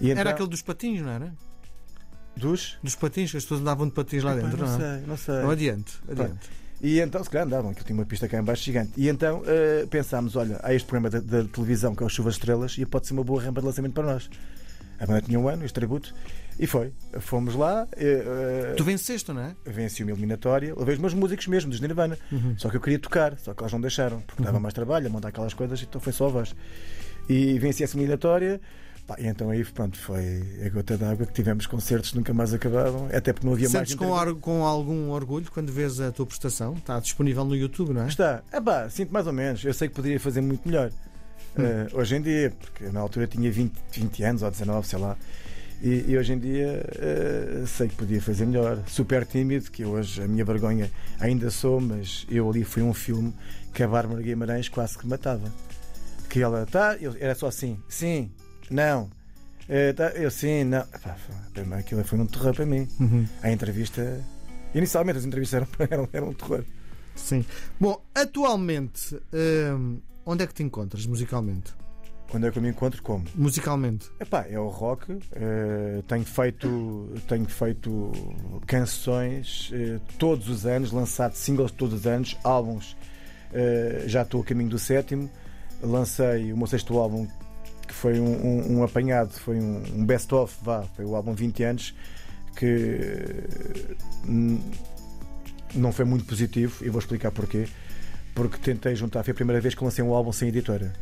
Então... 0.00 0.18
Era 0.18 0.30
aquele 0.30 0.48
dos 0.48 0.62
patins, 0.62 1.02
não 1.02 1.10
era? 1.10 1.32
Dos? 2.38 2.78
Dos 2.82 2.94
patins, 2.94 3.30
que 3.30 3.36
as 3.36 3.42
pessoas 3.44 3.60
andavam 3.60 3.86
de 3.86 3.92
patins 3.92 4.22
lá 4.22 4.34
dentro, 4.34 4.56
não, 4.56 4.66
não 4.66 4.74
é? 4.74 4.78
sei, 4.78 5.06
não 5.06 5.16
sei. 5.16 5.34
Não, 5.34 5.50
adiante, 5.50 5.98
adiante. 6.08 6.48
E 6.80 7.00
então, 7.00 7.22
se 7.24 7.30
calhar 7.30 7.46
andavam, 7.46 7.74
que 7.74 7.84
tinha 7.84 7.98
uma 7.98 8.06
pista 8.06 8.28
cá 8.28 8.38
em 8.38 8.42
baixo 8.42 8.62
gigante. 8.62 8.92
E 8.96 9.08
então 9.08 9.42
uh, 9.42 9.86
pensámos: 9.88 10.36
olha, 10.36 10.60
há 10.62 10.72
este 10.72 10.86
programa 10.86 11.10
da, 11.10 11.18
da, 11.18 11.48
televisão 11.48 11.94
que 11.94 12.02
é 12.02 12.06
o 12.06 12.08
Chuvas 12.08 12.34
Estrelas 12.34 12.76
e 12.78 12.86
pode 12.86 13.06
ser 13.06 13.14
uma 13.14 13.24
boa 13.24 13.42
rampa 13.42 13.60
de 13.60 13.66
lançamento 13.66 13.94
para 13.94 14.04
nós. 14.04 14.30
A 15.00 15.06
banda 15.06 15.22
tinha 15.22 15.38
um 15.38 15.48
ano, 15.48 15.64
este 15.64 15.74
tributo, 15.74 16.14
e 16.58 16.66
foi. 16.66 16.92
Fomos 17.20 17.54
lá. 17.54 17.84
Uh, 17.84 18.76
tu 18.76 18.84
venceste, 18.84 19.32
não 19.32 19.42
é? 19.42 19.56
Venci 19.64 20.02
uma 20.02 20.12
eliminatória, 20.12 20.74
levei 20.76 20.94
os 20.94 21.00
meus 21.00 21.14
músicos 21.14 21.46
mesmo, 21.48 21.70
dos 21.70 21.80
Nirvana. 21.80 22.18
Uhum. 22.30 22.54
Só 22.56 22.68
que 22.68 22.76
eu 22.76 22.80
queria 22.80 22.98
tocar, 22.98 23.36
só 23.38 23.54
que 23.54 23.62
eles 23.62 23.72
não 23.72 23.80
deixaram, 23.80 24.20
porque 24.20 24.42
uhum. 24.42 24.46
dava 24.46 24.60
mais 24.60 24.74
trabalho 24.74 25.06
a 25.06 25.10
montar 25.10 25.28
aquelas 25.28 25.54
coisas, 25.54 25.82
então 25.82 26.00
foi 26.00 26.12
só 26.12 26.26
a 26.26 26.30
voz. 26.30 26.54
E 27.28 27.58
venci 27.58 27.84
essa 27.84 27.96
eliminatória 27.96 28.60
Pá, 29.08 29.16
então 29.18 29.48
aí 29.48 29.64
pronto, 29.64 29.98
foi 29.98 30.42
a 30.64 30.68
gota 30.68 30.96
d'água 30.98 31.24
que 31.24 31.32
tivemos 31.32 31.66
concertos 31.66 32.10
que 32.10 32.16
nunca 32.18 32.34
mais 32.34 32.52
acabavam, 32.52 33.06
até 33.10 33.32
porque 33.32 33.46
não 33.46 33.54
havia 33.54 33.66
Sentes 33.66 33.94
mais. 33.96 34.10
com, 34.10 34.14
or- 34.14 34.36
com 34.36 34.64
algum 34.66 35.08
orgulho 35.08 35.50
quando 35.50 35.72
vês 35.72 35.98
a 35.98 36.12
tua 36.12 36.26
prestação? 36.26 36.74
Está 36.74 37.00
disponível 37.00 37.42
no 37.46 37.56
YouTube, 37.56 37.94
não 37.94 38.02
é? 38.02 38.08
Está, 38.08 38.42
ah, 38.52 38.60
pá, 38.60 38.88
sinto 38.90 39.10
mais 39.10 39.26
ou 39.26 39.32
menos. 39.32 39.64
Eu 39.64 39.72
sei 39.72 39.88
que 39.88 39.94
poderia 39.94 40.20
fazer 40.20 40.42
muito 40.42 40.68
melhor. 40.68 40.90
Hum. 41.58 41.62
Eh, 41.64 41.86
hoje 41.94 42.16
em 42.16 42.20
dia, 42.20 42.52
porque 42.60 42.84
na 42.92 43.00
altura 43.00 43.26
tinha 43.26 43.50
20, 43.50 43.72
20 43.92 44.22
anos 44.24 44.42
ou 44.42 44.50
19, 44.50 44.86
sei 44.86 44.98
lá. 44.98 45.16
E, 45.82 46.04
e 46.08 46.18
hoje 46.18 46.34
em 46.34 46.38
dia 46.38 46.84
eh, 46.98 47.64
sei 47.66 47.88
que 47.88 47.94
podia 47.94 48.20
fazer 48.20 48.44
melhor. 48.44 48.78
Super 48.86 49.24
tímido, 49.24 49.70
que 49.70 49.86
hoje 49.86 50.22
a 50.22 50.28
minha 50.28 50.44
vergonha 50.44 50.90
ainda 51.18 51.50
sou, 51.50 51.80
mas 51.80 52.26
eu 52.30 52.46
ali 52.50 52.62
fui 52.62 52.82
um 52.82 52.92
filme 52.92 53.32
que 53.72 53.82
a 53.82 53.88
Bárbara 53.88 54.20
Guimarães 54.20 54.68
quase 54.68 54.98
que 54.98 55.06
matava. 55.06 55.50
Que 56.28 56.42
ela, 56.42 56.66
tá, 56.66 56.94
eu, 57.00 57.16
era 57.18 57.34
só 57.34 57.46
assim, 57.46 57.78
sim, 57.88 58.30
não. 58.70 59.10
Eh, 59.68 59.92
tá, 59.92 60.08
eu 60.10 60.30
sim, 60.30 60.64
não. 60.64 60.84
Foi- 60.86 61.78
aquilo 61.78 62.02
foi 62.04 62.18
um 62.18 62.26
terror 62.26 62.54
para 62.54 62.64
mim. 62.66 62.88
Uhum. 63.00 63.26
A 63.42 63.50
entrevista. 63.52 64.20
Inicialmente 64.74 65.18
as 65.18 65.24
entrevistas 65.24 65.62
eram, 65.62 65.68
eram, 65.90 66.08
eram 66.12 66.28
um 66.28 66.34
terror. 66.34 66.64
Sim. 67.14 67.44
Bom, 67.80 68.00
atualmente, 68.14 69.18
hum, 69.76 69.98
onde 70.24 70.44
é 70.44 70.46
que 70.46 70.54
te 70.54 70.62
encontras 70.62 71.04
musicalmente? 71.06 71.74
Quando 72.30 72.46
é 72.46 72.50
que 72.50 72.58
eu 72.58 72.62
me 72.62 72.68
encontro, 72.68 73.02
como? 73.02 73.24
Musicalmente. 73.34 74.10
Epá, 74.20 74.44
é 74.48 74.58
o 74.60 74.68
rock. 74.68 75.18
eh, 75.32 76.02
tenho 76.06 76.24
feito, 76.24 77.12
tenho 77.26 77.46
feito 77.46 78.12
canções 78.66 79.70
eh, 79.72 79.98
todos 80.18 80.48
os 80.48 80.66
anos, 80.66 80.92
lançado 80.92 81.34
singles 81.34 81.72
todos 81.72 82.00
os 82.00 82.06
anos, 82.06 82.36
álbuns. 82.44 82.96
eh, 83.52 84.04
já 84.06 84.22
estou 84.22 84.42
a 84.42 84.44
caminho 84.44 84.68
do 84.70 84.78
sétimo. 84.78 85.28
Lancei 85.82 86.52
o 86.52 86.56
meu 86.56 86.66
sexto 86.66 86.98
álbum, 86.98 87.26
que 87.88 87.94
foi 87.94 88.20
um, 88.20 88.26
um- 88.46 88.78
um 88.78 88.84
apanhado, 88.84 89.32
foi 89.32 89.58
um, 89.58 89.82
um 89.96 90.04
best-of, 90.06 90.54
vá, 90.62 90.82
foi 90.94 91.04
o 91.04 91.16
álbum 91.16 91.32
20 91.34 91.62
anos, 91.64 91.94
que 92.54 92.88
hum, 94.28 94.60
não 95.74 95.90
foi 95.92 96.04
muito 96.04 96.24
positivo, 96.24 96.84
e 96.84 96.88
vou 96.88 97.00
explicar 97.00 97.30
porquê. 97.32 97.66
Porque 98.34 98.56
tentei 98.58 98.94
juntar, 98.94 99.24
foi 99.24 99.32
a 99.32 99.34
primeira 99.34 99.60
vez 99.60 99.74
que 99.74 99.82
lancei 99.82 100.04
um 100.04 100.14
álbum 100.14 100.30
sem 100.32 100.48
editora 100.48 100.92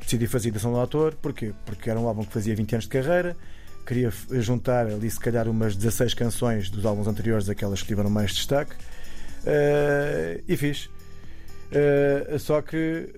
decidi 0.00 0.26
fazer 0.26 0.48
edição 0.48 0.70
do 0.70 0.78
autor, 0.78 1.14
porquê? 1.14 1.54
Porque 1.64 1.88
era 1.88 1.98
um 1.98 2.06
álbum 2.06 2.24
que 2.24 2.32
fazia 2.34 2.54
20 2.54 2.74
anos 2.74 2.84
de 2.84 2.90
carreira, 2.90 3.34
queria 3.86 4.12
juntar 4.32 4.86
ali 4.86 5.10
se 5.10 5.18
calhar 5.18 5.48
umas 5.48 5.74
16 5.74 6.12
canções 6.12 6.68
dos 6.68 6.84
álbuns 6.84 7.06
anteriores, 7.06 7.48
aquelas 7.48 7.80
que 7.80 7.88
tiveram 7.88 8.10
mais 8.10 8.34
destaque, 8.34 8.74
eh, 9.46 10.42
e 10.46 10.58
fiz. 10.58 10.90
Eh, 11.72 12.36
só 12.38 12.60
que 12.60 13.08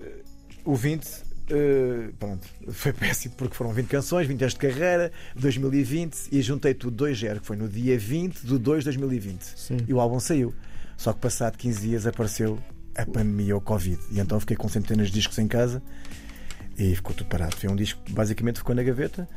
o 0.63 0.75
20, 0.75 1.05
eh, 1.49 2.09
pronto, 2.19 2.45
foi 2.69 2.93
péssimo 2.93 3.35
porque 3.35 3.55
foram 3.55 3.71
20 3.73 3.87
canções, 3.87 4.27
20 4.27 4.41
anos 4.41 4.53
de 4.53 4.59
carreira, 4.59 5.11
2020, 5.35 6.27
e 6.31 6.41
juntei 6.41 6.73
tudo 6.73 7.05
2-0, 7.05 7.39
que 7.39 7.45
foi 7.45 7.55
no 7.57 7.67
dia 7.67 7.97
20 7.97 8.41
de 8.41 8.57
2 8.57 8.79
de 8.83 8.85
2020. 8.85 9.43
Sim. 9.43 9.77
E 9.87 9.93
o 9.93 9.99
álbum 9.99 10.19
saiu. 10.19 10.53
Só 10.97 11.13
que 11.13 11.19
passado 11.19 11.57
15 11.57 11.79
dias 11.81 12.07
apareceu 12.07 12.57
a 12.95 13.05
pandemia, 13.05 13.55
o 13.55 13.61
Covid. 13.61 13.99
E 14.11 14.19
então 14.19 14.39
fiquei 14.39 14.55
com 14.57 14.67
centenas 14.67 15.07
de 15.07 15.13
discos 15.13 15.37
em 15.37 15.47
casa 15.47 15.81
e 16.77 16.95
ficou 16.95 17.13
tudo 17.15 17.27
parado. 17.27 17.55
Foi 17.55 17.69
um 17.69 17.75
disco 17.75 18.01
que 18.03 18.11
basicamente 18.11 18.57
ficou 18.57 18.73
na 18.73 18.81
gaveta. 18.83 19.27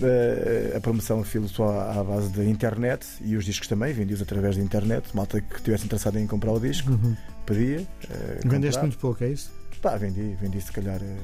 Eh, 0.00 0.72
a 0.76 0.80
promoção 0.80 1.22
filo 1.22 1.48
só 1.48 1.68
à 1.90 2.02
base 2.02 2.30
da 2.32 2.44
internet 2.44 3.06
e 3.22 3.36
os 3.36 3.44
discos 3.44 3.68
também, 3.68 3.92
vendi-os 3.92 4.22
através 4.22 4.56
da 4.56 4.62
internet. 4.62 5.08
Malta 5.14 5.40
que 5.40 5.56
estivesse 5.56 5.84
interessada 5.84 6.18
em 6.20 6.26
comprar 6.26 6.52
o 6.52 6.60
disco, 6.60 6.90
Uhum. 6.92 7.14
pedia. 7.46 7.86
eh, 8.10 8.40
Vendeste 8.44 8.80
muito 8.80 8.98
pouco, 8.98 9.22
é 9.24 9.28
isso? 9.28 9.50
Pá, 9.82 9.96
vendi, 9.96 10.36
vendi 10.40 10.60
se 10.60 10.72
calhar. 10.72 11.00
eh, 11.02 11.16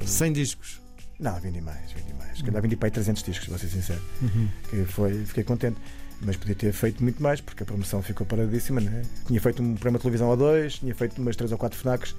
eh, 0.00 0.06
100 0.06 0.32
discos. 0.32 0.80
não, 1.18 1.38
vendi 1.40 1.60
mais, 1.60 1.92
vendi 1.92 2.14
mais. 2.14 2.38
Se 2.38 2.44
calhar 2.44 2.62
vendi 2.62 2.76
para 2.76 2.86
aí 2.86 2.92
300 2.92 3.22
discos, 3.24 3.48
vou 3.48 3.58
ser 3.58 3.68
sincero. 3.68 4.00
Uhum. 4.22 4.48
Que 4.70 4.84
foi, 4.84 5.24
fiquei 5.24 5.42
contente. 5.44 5.78
Mas 6.20 6.36
podia 6.36 6.54
ter 6.54 6.72
feito 6.72 7.00
muito 7.02 7.22
mais, 7.22 7.40
porque 7.40 7.62
a 7.62 7.66
promoção 7.66 8.02
ficou 8.02 8.26
paradíssima, 8.26 8.80
não 8.80 8.92
é? 8.92 9.02
Tinha 9.26 9.40
feito 9.40 9.62
um 9.62 9.74
programa 9.74 9.98
de 9.98 10.02
televisão 10.02 10.32
a 10.32 10.36
dois, 10.36 10.74
tinha 10.78 10.92
feito 10.92 11.20
umas 11.22 11.36
três 11.36 11.52
ou 11.52 11.58
quatro 11.58 11.78
FNACs 11.78 12.14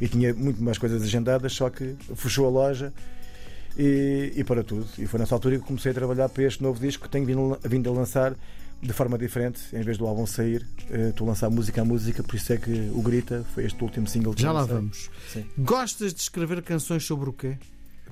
e 0.00 0.08
tinha 0.08 0.34
muito 0.34 0.60
mais 0.60 0.76
coisas 0.76 1.00
agendadas, 1.04 1.52
só 1.52 1.70
que 1.70 1.94
fechou 2.16 2.46
a 2.46 2.50
loja 2.50 2.92
e, 3.78 4.32
e 4.34 4.42
para 4.42 4.64
tudo. 4.64 4.86
E 4.98 5.06
foi 5.06 5.20
nessa 5.20 5.36
altura 5.36 5.56
que 5.58 5.64
comecei 5.64 5.92
a 5.92 5.94
trabalhar 5.94 6.28
para 6.28 6.42
este 6.42 6.62
novo 6.64 6.80
disco 6.80 7.04
que 7.04 7.08
tenho 7.08 7.24
vindo, 7.24 7.58
vindo 7.64 7.88
a 7.90 7.92
lançar 7.92 8.34
de 8.84 8.92
forma 8.92 9.16
diferente, 9.16 9.60
em 9.72 9.80
vez 9.80 9.96
do 9.96 10.06
álbum 10.06 10.26
sair, 10.26 10.66
eh, 10.90 11.08
estou 11.08 11.26
a 11.26 11.30
lançar 11.30 11.48
música 11.48 11.80
a 11.80 11.84
música, 11.84 12.22
por 12.22 12.34
isso 12.36 12.52
é 12.52 12.58
que 12.58 12.90
o 12.94 13.00
Grita 13.00 13.44
foi 13.54 13.64
este 13.64 13.82
último 13.82 14.06
single 14.06 14.34
que 14.34 14.42
Já 14.42 14.52
lá 14.52 14.64
vamos. 14.64 15.10
Sim. 15.32 15.46
Gostas 15.56 16.12
de 16.12 16.20
escrever 16.20 16.62
canções 16.62 17.04
sobre 17.04 17.30
o 17.30 17.32
quê? 17.32 17.56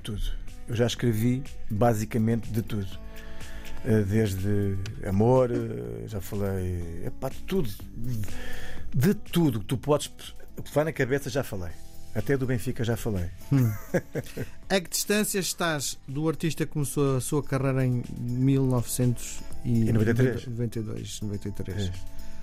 Tudo. 0.01 0.21
Eu 0.67 0.75
já 0.75 0.87
escrevi 0.87 1.43
basicamente 1.69 2.49
de 2.49 2.63
tudo. 2.63 2.87
Eh, 3.85 4.01
Desde 4.01 4.75
amor, 5.07 5.51
eh, 5.51 6.07
já 6.07 6.19
falei. 6.19 7.03
Epá, 7.05 7.29
de 7.29 7.37
tudo. 7.43 7.69
De 8.93 9.13
tudo 9.13 9.59
que 9.59 9.65
tu 9.65 9.77
podes. 9.77 10.07
O 10.57 10.63
que 10.63 10.69
te 10.69 10.73
vai 10.73 10.85
na 10.85 10.93
cabeça, 10.93 11.29
já 11.29 11.43
falei. 11.43 11.71
Até 12.15 12.35
do 12.35 12.45
Benfica 12.47 12.83
já 12.83 12.95
falei. 12.97 13.29
A 14.69 14.79
que 14.79 14.89
distância 14.89 15.39
estás 15.39 15.97
do 16.07 16.27
artista 16.27 16.65
que 16.65 16.71
começou 16.71 17.17
a 17.17 17.21
sua 17.21 17.43
carreira 17.43 17.85
em 17.85 18.03
1992, 19.65 21.21
93. 21.21 21.21
93? 21.21 21.91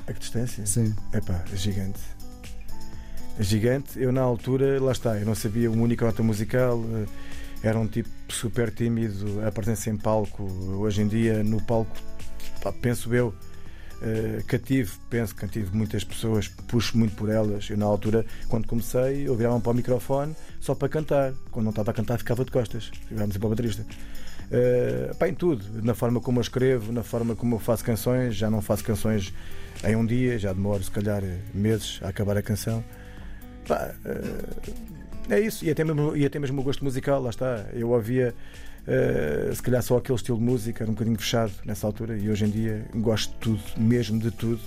A 0.06 0.12
que 0.12 0.18
distância? 0.20 0.66
Sim. 0.66 0.94
Epá, 1.12 1.44
é 1.52 1.56
gigante. 1.56 2.00
É 3.38 3.42
gigante. 3.42 3.98
Eu, 3.98 4.12
na 4.12 4.22
altura, 4.22 4.80
lá 4.82 4.92
está, 4.92 5.18
eu 5.18 5.26
não 5.26 5.34
sabia 5.34 5.70
uma 5.70 5.82
única 5.82 6.04
nota 6.04 6.22
musical. 6.22 6.82
eh, 6.94 7.06
Era 7.62 7.78
um 7.78 7.86
tipo 7.86 8.08
super 8.28 8.70
tímido, 8.72 9.44
a 9.46 9.52
presença 9.52 9.90
em 9.90 9.96
palco. 9.96 10.44
Hoje 10.78 11.02
em 11.02 11.08
dia, 11.08 11.42
no 11.44 11.60
palco, 11.62 11.94
pá, 12.62 12.72
penso 12.72 13.14
eu, 13.14 13.34
eh, 14.02 14.42
cativo, 14.46 14.98
penso 15.10 15.34
que 15.34 15.42
cativo 15.42 15.76
muitas 15.76 16.02
pessoas, 16.02 16.48
puxo 16.48 16.96
muito 16.98 17.14
por 17.14 17.28
elas. 17.28 17.68
Eu, 17.68 17.76
na 17.76 17.84
altura, 17.86 18.24
quando 18.48 18.66
comecei, 18.66 19.28
eu 19.28 19.36
virava 19.36 19.60
para 19.60 19.72
o 19.72 19.74
microfone 19.74 20.34
só 20.58 20.74
para 20.74 20.88
cantar. 20.88 21.34
Quando 21.50 21.64
não 21.64 21.70
estava 21.70 21.90
a 21.90 21.94
cantar, 21.94 22.16
ficava 22.18 22.44
de 22.44 22.50
costas. 22.50 22.90
Sempre 23.08 23.38
para 23.38 23.46
o 23.46 23.50
baterista. 23.50 23.84
Uh, 24.50 25.14
pá, 25.14 25.28
em 25.28 25.34
tudo, 25.34 25.64
na 25.82 25.94
forma 25.94 26.20
como 26.20 26.38
eu 26.38 26.42
escrevo, 26.42 26.92
na 26.92 27.04
forma 27.04 27.36
como 27.36 27.54
eu 27.54 27.58
faço 27.60 27.84
canções, 27.84 28.34
já 28.34 28.50
não 28.50 28.60
faço 28.60 28.82
canções 28.82 29.32
em 29.84 29.94
um 29.94 30.04
dia, 30.04 30.38
já 30.38 30.52
demoro 30.52 30.82
se 30.82 30.90
calhar 30.90 31.22
meses 31.54 32.00
a 32.02 32.08
acabar 32.08 32.36
a 32.36 32.42
canção. 32.42 32.84
Pá, 33.68 33.94
uh, 34.04 34.72
é 35.32 35.38
isso, 35.38 35.64
e 35.64 35.70
até, 35.70 35.84
mesmo, 35.84 36.16
e 36.16 36.26
até 36.26 36.40
mesmo 36.40 36.60
o 36.60 36.64
gosto 36.64 36.82
musical, 36.82 37.22
lá 37.22 37.30
está. 37.30 37.66
Eu 37.72 37.90
ouvia 37.90 38.34
uh, 38.88 39.54
se 39.54 39.62
calhar 39.62 39.82
só 39.82 39.98
aquele 39.98 40.16
estilo 40.16 40.38
de 40.38 40.44
música, 40.44 40.82
era 40.82 40.90
um 40.90 40.94
bocadinho 40.94 41.18
fechado 41.18 41.52
nessa 41.64 41.86
altura, 41.86 42.18
e 42.18 42.28
hoje 42.28 42.44
em 42.44 42.50
dia 42.50 42.84
gosto 42.96 43.32
de 43.32 43.38
tudo, 43.38 43.62
mesmo 43.76 44.18
de 44.18 44.32
tudo. 44.32 44.60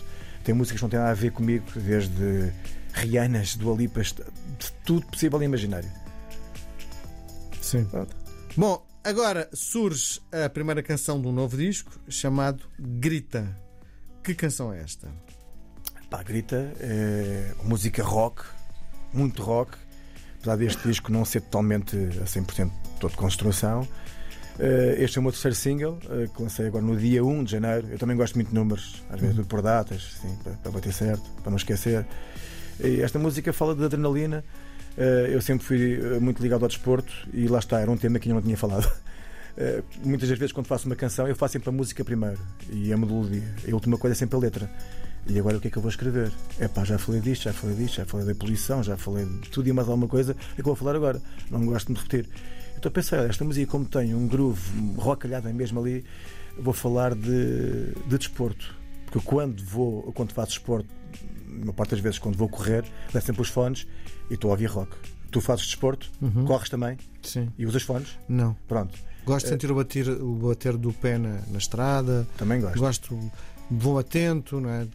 Tem 0.46 0.56
músicas 0.56 0.80
que 0.80 0.84
não 0.84 0.90
têm 0.90 1.00
nada 1.00 1.12
a 1.12 1.16
ver 1.16 1.32
comigo, 1.32 1.66
desde 1.75 2.54
Rihannas, 2.94 3.56
do 3.58 3.72
Alipas, 3.72 4.13
de 4.13 4.72
tudo 4.86 5.06
possível 5.08 5.42
e 5.42 5.46
imaginário. 5.46 5.90
Sim. 7.62 7.86
Pronto. 7.86 8.16
Bom, 8.56 8.86
agora 9.04 9.50
surge 9.54 10.20
a 10.32 10.50
primeira 10.50 10.82
canção 10.82 11.22
de 11.22 11.28
um 11.28 11.32
novo 11.32 11.58
disco 11.58 11.92
chamado 12.08 12.64
Grita. 12.80 13.58
Que 14.24 14.34
canção 14.34 14.74
é 14.74 14.80
esta? 14.82 15.10
Pá, 16.10 16.24
grita, 16.24 16.72
é 16.80 17.52
música 17.64 18.04
rock, 18.04 18.44
muito 19.12 19.42
rock, 19.42 19.78
apesar 20.38 20.56
deste 20.58 20.88
disco 20.88 21.12
não 21.12 21.26
ser 21.26 21.42
totalmente 21.42 21.96
a 21.96 22.26
100% 22.26 22.72
todo 23.00 23.16
construção. 23.16 23.88
Eh, 24.60 24.98
Este 25.00 25.18
é 25.18 25.20
o 25.20 25.24
meu 25.24 25.32
terceiro 25.32 25.56
single, 25.56 25.98
eh, 26.10 26.28
que 26.34 26.42
lancei 26.42 26.68
agora 26.68 26.86
no 26.86 26.96
dia 26.96 27.26
1 27.26 27.44
de 27.44 27.52
janeiro. 27.52 27.88
Eu 27.90 27.98
também 27.98 28.16
gosto 28.16 28.36
muito 28.36 28.50
de 28.50 28.54
números, 28.54 29.04
às 29.10 29.20
vezes 29.20 29.36
tudo 29.36 29.48
por 29.48 29.62
datas, 29.62 30.18
para, 30.44 30.54
para 30.54 30.72
bater 30.72 30.94
certo, 30.94 31.24
para 31.42 31.50
não 31.50 31.58
esquecer. 31.58 32.06
E 32.80 33.02
esta 33.02 33.18
música 33.18 33.52
fala 33.52 33.76
de 33.76 33.84
adrenalina. 33.84 34.44
Eh, 34.98 35.30
Eu 35.34 35.42
sempre 35.42 35.66
fui 35.66 35.94
eh, 35.96 36.20
muito 36.20 36.42
ligado 36.42 36.64
ao 36.64 36.68
desporto 36.68 37.12
e 37.34 37.48
lá 37.48 37.60
está, 37.60 37.80
era 37.80 37.90
um 37.90 37.98
tema 37.98 38.20
que 38.20 38.30
eu 38.30 38.36
não 38.36 38.42
tinha 38.42 38.58
falado. 38.58 38.90
Eh, 39.56 39.84
Muitas 40.04 40.28
das 40.30 40.40
vezes, 40.40 40.52
quando 40.52 40.66
faço 40.66 40.88
uma 40.88 40.96
canção, 40.96 41.28
eu 41.28 41.36
faço 41.36 41.52
sempre 41.54 41.70
a 41.70 41.72
música 41.72 42.04
primeiro 42.04 42.40
e 42.72 42.92
a 42.92 42.98
melodia. 42.98 43.44
A 43.70 43.74
última 43.76 44.00
coisa 44.00 44.16
é 44.16 44.18
sempre 44.18 44.36
a 44.36 44.40
letra. 44.40 44.68
E 45.28 45.38
agora 45.38 45.58
o 45.58 45.62
que 45.62 45.68
é 45.68 45.70
que 45.72 45.78
eu 45.78 45.82
vou 45.82 45.90
escrever? 45.92 46.32
É 46.60 46.68
pá, 46.68 46.84
já 46.84 46.98
falei 46.98 47.22
disto, 47.22 47.44
já 47.44 47.54
falei 47.54 47.76
disto, 47.76 47.98
já 47.98 48.06
falei 48.06 48.26
da 48.26 48.34
poluição, 48.34 48.82
já 48.82 48.98
falei 48.98 49.26
de 49.26 49.50
tudo 49.52 49.70
e 49.70 49.72
mais 49.72 49.88
alguma 49.88 50.08
coisa. 50.08 50.36
É 50.54 50.56
que 50.56 50.62
eu 50.62 50.66
vou 50.66 50.76
falar 50.76 50.96
agora? 50.96 51.22
Não 51.52 51.64
gosto 51.68 51.94
de 51.94 52.00
repetir. 52.02 52.28
Então 52.80 52.92
pensei, 52.92 53.20
esta 53.20 53.46
música, 53.46 53.70
como 53.72 53.86
tem 53.86 54.16
um 54.16 54.28
groove 54.28 54.60
rocalhada 54.98 55.54
mesmo 55.54 55.80
ali, 55.80 56.04
vou 56.58 56.74
falar 56.74 57.14
de, 57.14 57.94
de 58.08 58.18
desporto. 58.18 58.76
Porque 59.06 59.20
quando 59.24 59.64
vou, 59.64 60.12
quando 60.14 60.34
faço 60.34 60.54
desporto, 60.54 60.90
uma 61.62 61.74
parte 61.74 61.92
das 61.92 62.00
vezes 62.00 62.20
quando 62.20 62.38
vou 62.38 62.50
correr, 62.50 62.84
levo 63.14 63.26
sempre 63.26 63.42
os 63.42 63.50
fones 63.50 63.86
e 64.30 64.34
estou 64.36 64.50
a 64.50 64.54
ouvir 64.54 64.66
rock. 64.68 64.96
Tu 65.32 65.42
fazes 65.42 65.66
desporto, 65.66 66.12
Uhum. 66.22 66.46
corres 66.46 66.70
também 66.70 66.98
Sim. 67.22 67.50
e 67.58 67.66
usas 67.66 67.84
fones? 67.84 68.18
Não. 68.28 68.56
Pronto, 68.68 68.98
Gosto 69.26 69.46
de 69.46 69.52
sentir 69.54 69.72
o 69.72 69.76
bater, 69.76 70.08
o 70.10 70.34
bater 70.36 70.76
do 70.78 70.92
pé 70.92 71.18
na, 71.18 71.40
na 71.50 71.58
estrada. 71.58 72.28
também 72.38 72.60
gosto. 72.60 72.78
Gosto, 72.80 73.32
vou 73.72 73.98
atento, 73.98 74.60
não 74.60 74.70
é? 74.70 74.86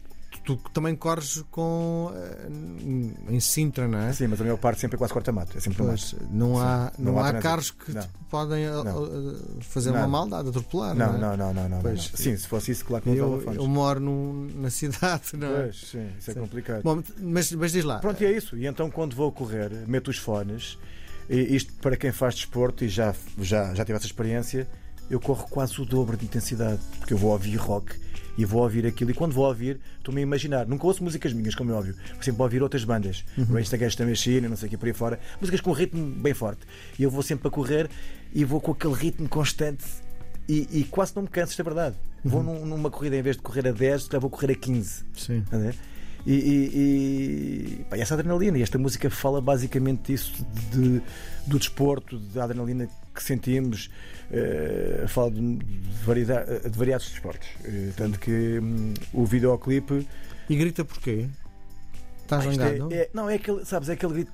Tu 0.57 0.69
também 0.73 0.95
corres 0.95 1.43
com 1.51 2.11
eh, 2.15 3.33
em 3.33 3.39
Sintra, 3.39 3.87
não 3.87 3.99
é? 3.99 4.13
Sim, 4.13 4.27
mas 4.27 4.41
a 4.41 4.43
maior 4.43 4.57
parte 4.57 4.81
sempre 4.81 4.95
é 4.95 4.97
quase 4.97 5.13
corta-mato. 5.13 5.57
É 5.57 5.59
sempre 5.61 5.77
Pois, 5.83 6.13
mato. 6.13 6.25
não 6.31 6.57
há, 6.59 6.91
Sim, 6.95 7.03
não 7.03 7.11
não 7.13 7.19
há 7.19 7.29
há 7.29 7.33
carros 7.39 7.69
que 7.71 7.91
Não. 7.91 8.01
te 8.01 8.07
podem 8.29 8.63
eh, 8.65 8.71
Não. 8.71 9.35
fazer 9.61 9.91
Nada. 9.91 10.05
uma 10.05 10.07
maldade, 10.19 10.49
atropelar. 10.49 10.95
Não, 10.95 11.15
é? 11.15 11.17
não, 11.19 11.37
não, 11.37 11.53
não, 11.53 11.69
não, 11.69 11.81
Pois. 11.81 12.09
não. 12.11 12.17
Sim, 12.17 12.35
se 12.37 12.47
fosse 12.47 12.71
isso, 12.71 12.83
claro 12.85 13.03
que 13.03 13.09
não 13.09 13.15
Eu, 13.15 13.53
eu 13.53 13.67
moro 13.67 13.99
na 14.55 14.69
cidade, 14.69 15.23
não 15.37 15.47
é? 15.55 15.63
Pois, 15.63 15.75
sim, 15.91 16.09
isso 16.17 16.31
é 16.31 16.33
Sim. 16.33 16.39
complicado. 16.39 16.81
Bom, 16.83 17.01
mas, 17.19 17.51
mas 17.51 17.71
diz 17.71 17.83
lá. 17.83 17.99
Pronto, 17.99 18.21
e 18.23 18.25
é 18.25 18.31
isso. 18.31 18.57
E 18.57 18.65
então 18.65 18.89
quando 18.89 19.15
vou 19.15 19.31
correr, 19.31 19.71
meto 19.87 20.09
os 20.09 20.17
fones, 20.17 20.77
e 21.29 21.55
isto 21.55 21.71
para 21.73 21.95
quem 21.95 22.11
faz 22.11 22.33
desporto 22.35 22.83
e 22.83 22.89
já, 22.89 23.13
já, 23.39 23.73
já 23.75 23.85
tive 23.85 23.97
essa 23.97 24.07
experiência, 24.07 24.67
eu 25.09 25.19
corro 25.19 25.47
quase 25.49 25.79
o 25.81 25.85
dobro 25.85 26.17
de 26.17 26.25
intensidade, 26.25 26.79
porque 26.97 27.13
eu 27.13 27.17
vou 27.17 27.31
ouvir 27.31 27.55
rock 27.55 27.93
e 28.39 28.45
vou 28.45 28.61
ouvir 28.63 28.85
aquilo. 28.85 29.11
E 29.11 29.13
quando 29.13 29.33
vou 29.33 29.45
ouvir, 29.45 29.79
estou-me 29.97 30.21
a 30.21 30.23
imaginar. 30.23 30.65
Nunca 30.65 30.87
ouço 30.87 31.03
músicas 31.03 31.33
minhas, 31.33 31.53
como 31.55 31.71
é 31.71 31.73
óbvio. 31.73 31.95
Vou 32.13 32.23
sempre 32.23 32.41
ouvir 32.41 32.63
outras 32.63 32.83
bandas. 32.85 33.25
Rage 33.51 33.75
Against 33.75 33.97
the 33.97 34.05
Machine, 34.05 34.47
não 34.47 34.55
sei 34.55 34.67
o 34.67 34.69
que 34.69 34.77
por 34.77 34.87
aí 34.87 34.93
fora. 34.93 35.19
Músicas 35.41 35.59
com 35.61 35.71
um 35.71 35.73
ritmo 35.73 36.05
bem 36.05 36.33
forte. 36.33 36.61
E 36.97 37.03
eu 37.03 37.11
vou 37.11 37.21
sempre 37.21 37.47
a 37.47 37.51
correr 37.51 37.89
e 38.33 38.45
vou 38.45 38.61
com 38.61 38.71
aquele 38.71 38.93
ritmo 38.93 39.27
constante. 39.27 39.83
E, 40.47 40.67
e 40.71 40.83
quase 40.85 41.13
não 41.15 41.23
me 41.23 41.29
canso, 41.29 41.51
isto 41.51 41.59
é 41.61 41.63
verdade. 41.65 41.95
Vou 42.23 42.41
num- 42.41 42.65
numa 42.65 42.89
corrida, 42.89 43.15
em 43.17 43.21
vez 43.21 43.35
de 43.35 43.41
correr 43.41 43.67
a 43.67 43.71
10, 43.71 44.05
já 44.11 44.17
vou 44.19 44.29
correr 44.29 44.53
a 44.53 44.55
15. 44.55 45.03
Sim. 45.15 45.43
Ver? 45.51 45.75
E, 46.25 46.33
e, 46.33 47.79
e, 47.81 47.83
pá, 47.89 47.97
e 47.97 48.01
essa 48.01 48.13
adrenalina, 48.13 48.57
e 48.57 48.61
esta 48.61 48.77
música 48.77 49.09
fala 49.09 49.39
basicamente 49.41 50.11
disso, 50.11 50.45
de, 50.71 51.01
do 51.47 51.57
desporto, 51.57 52.17
da 52.19 52.43
adrenalina 52.43 52.89
que 53.19 53.23
sentimos, 53.27 53.89
eh, 54.31 55.05
fala 55.07 55.29
de, 55.31 55.39
de, 55.57 56.69
de 56.69 56.77
variados 56.77 57.09
desportos. 57.09 57.47
Eh, 57.63 57.91
tanto 57.95 58.19
que 58.19 58.59
hum, 58.59 58.93
o 59.13 59.25
videoclipe. 59.25 60.07
E 60.49 60.55
grita 60.55 60.83
porquê? 60.85 61.27
Estás 62.23 62.45
Ah, 62.45 62.49
isto 62.51 62.61
é- 62.63 62.69
zangado? 62.71 62.93
é- 62.93 63.09
não, 63.13 63.29
é 63.29 63.35
aquele, 63.35 63.65
sabes, 63.65 63.89
é 63.89 63.93
aquele 63.93 64.13
grito 64.13 64.31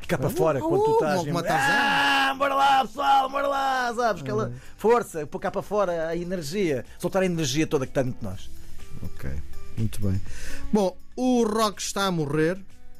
de 0.00 0.06
cá 0.08 0.16
para 0.18 0.26
Ah, 0.28 0.30
fora, 0.30 0.64
uh, 0.64 0.68
quando 0.68 0.84
tu 0.84 0.90
uh, 0.90 0.94
estás. 0.94 1.18
como 1.24 1.40
em- 1.40 1.48
ah, 1.48 2.34
bora 2.38 2.54
lá, 2.54 2.84
pessoal, 2.86 3.30
bora 3.30 3.46
lá, 3.48 3.94
sabes? 3.94 4.22
Aquela 4.22 4.52
força, 4.76 5.26
pôr 5.26 5.38
cá 5.38 5.50
para 5.50 5.62
fora 5.62 6.08
a 6.08 6.16
energia, 6.16 6.84
soltar 6.98 7.22
a 7.22 7.26
energia 7.26 7.66
toda 7.66 7.86
que 7.86 7.90
está 7.90 8.02
dentro 8.02 8.18
de 8.20 8.24
nós. 8.26 8.50
Ok, 9.02 9.30
muito 9.76 10.00
bem. 10.00 10.20
Bom, 10.72 10.96
o 11.16 11.44
rock 11.44 11.80
está 11.82 12.06
a 12.06 12.10
morrer 12.10 12.58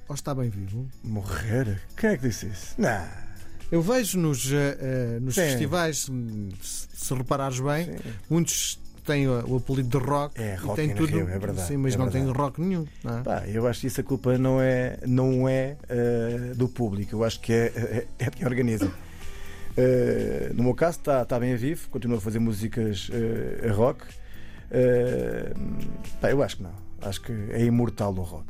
ou 0.08 0.14
está 0.14 0.34
bem 0.34 0.50
vivo? 0.50 0.86
Morrer? 1.02 1.80
Quem 1.96 2.10
é 2.10 2.16
que 2.18 2.28
disse 2.28 2.46
isso? 2.46 2.74
Não. 2.76 3.24
Eu 3.72 3.82
vejo 3.82 4.18
nos, 4.18 4.52
eh, 4.52 4.78
eh, 4.80 5.18
nos 5.20 5.34
Sim. 5.34 5.40
festivais, 5.42 6.08
hum, 6.08 6.48
se, 6.62 7.14
reparares 7.14 7.58
bem, 7.60 7.86
Sim. 7.86 7.96
muitos 8.30 8.78
têm 9.04 9.28
o, 9.28 9.56
apelido 9.56 9.98
de 9.98 10.04
rock, 10.04 10.40
É, 10.40 10.54
e 10.54 10.56
Rock 10.56 10.76
tem 10.76 10.90
in 10.90 10.94
tudo, 10.94 11.16
Rio, 11.16 11.28
é 11.28 11.38
verdade, 11.38 11.68
sim, 11.68 11.76
mas 11.76 11.94
é 11.94 11.98
não 11.98 12.08
tem 12.08 12.22
verdade. 12.24 12.38
rock 12.42 12.60
nenhum. 12.60 12.86
É? 13.04 13.22
Pá, 13.22 13.42
eu 13.46 13.66
acho 13.66 13.80
que 13.82 13.86
isso 13.88 14.00
a 14.00 14.04
culpa 14.04 14.38
não 14.38 14.60
é, 14.60 14.98
não 15.06 15.48
é 15.48 15.76
eh, 15.88 16.52
do 16.56 16.68
público, 16.68 17.14
eu 17.16 17.24
acho 17.24 17.38
que 17.40 17.52
é, 17.52 17.66
é, 17.66 18.06
é 18.18 18.30
de 18.30 18.36
quem 18.36 18.46
organiza. 18.46 18.90
Eh, 19.76 20.52
no 20.54 20.62
meu 20.62 20.74
caso, 20.74 20.98
está 20.98 21.24
tá 21.24 21.38
bem 21.38 21.54
vivo, 21.56 21.88
continuo 21.90 22.16
a 22.16 22.20
fazer 22.20 22.38
músicas 22.38 23.10
a 23.68 23.72
rock. 23.72 24.04
Pá, 26.20 26.30
eu 26.30 26.42
acho 26.42 26.56
que 26.58 26.62
não, 26.62 26.74
acho 27.02 27.20
que 27.20 27.32
é 27.50 27.64
imortal 27.64 28.14
o 28.14 28.22
rock. 28.22 28.46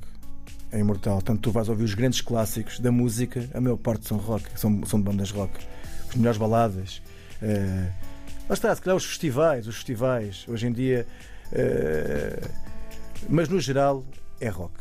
É 0.74 0.78
imortal. 0.80 1.22
Tanto 1.22 1.40
tu 1.40 1.50
vais 1.52 1.68
ouvir 1.68 1.84
os 1.84 1.94
grandes 1.94 2.20
clássicos 2.20 2.80
da 2.80 2.90
música, 2.90 3.48
a 3.54 3.60
maior 3.60 3.76
parte 3.76 4.06
são 4.08 4.18
rock, 4.18 4.44
são, 4.58 4.84
são 4.84 4.98
de 4.98 5.04
bandas 5.04 5.30
rock. 5.30 5.52
As 6.08 6.14
melhores 6.16 6.36
baladas. 6.38 7.00
eh, 7.40 7.90
lá 8.48 8.54
está, 8.54 8.74
se 8.74 8.82
calhar 8.82 8.96
os 8.96 9.04
festivais, 9.04 9.66
os 9.68 9.76
festivais, 9.76 10.44
hoje 10.48 10.66
em 10.66 10.72
dia. 10.72 11.06
eh, 11.52 12.40
mas 13.28 13.48
no 13.48 13.60
geral 13.60 14.04
é 14.40 14.48
rock. 14.48 14.74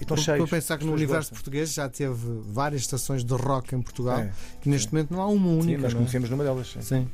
Estou 0.00 0.16
a 0.44 0.46
pensar 0.48 0.78
que 0.78 0.84
no 0.84 0.92
universo 0.92 1.30
gostam. 1.30 1.36
português 1.36 1.72
já 1.74 1.88
teve 1.88 2.14
várias 2.46 2.82
estações 2.82 3.24
de 3.24 3.34
rock 3.34 3.74
em 3.74 3.82
Portugal 3.82 4.18
É, 4.20 4.30
e 4.64 4.68
neste 4.68 4.92
momento 4.92 5.12
não 5.12 5.20
há 5.20 5.26
uma 5.26 5.48
sim, 5.48 5.58
única. 5.60 5.82
nós 5.82 5.92
não 5.92 6.00
é? 6.00 6.02
conhecemos 6.04 6.30
numa 6.30 6.44
delas. 6.44 6.68
sim. 6.68 6.80
Sim. 6.82 7.08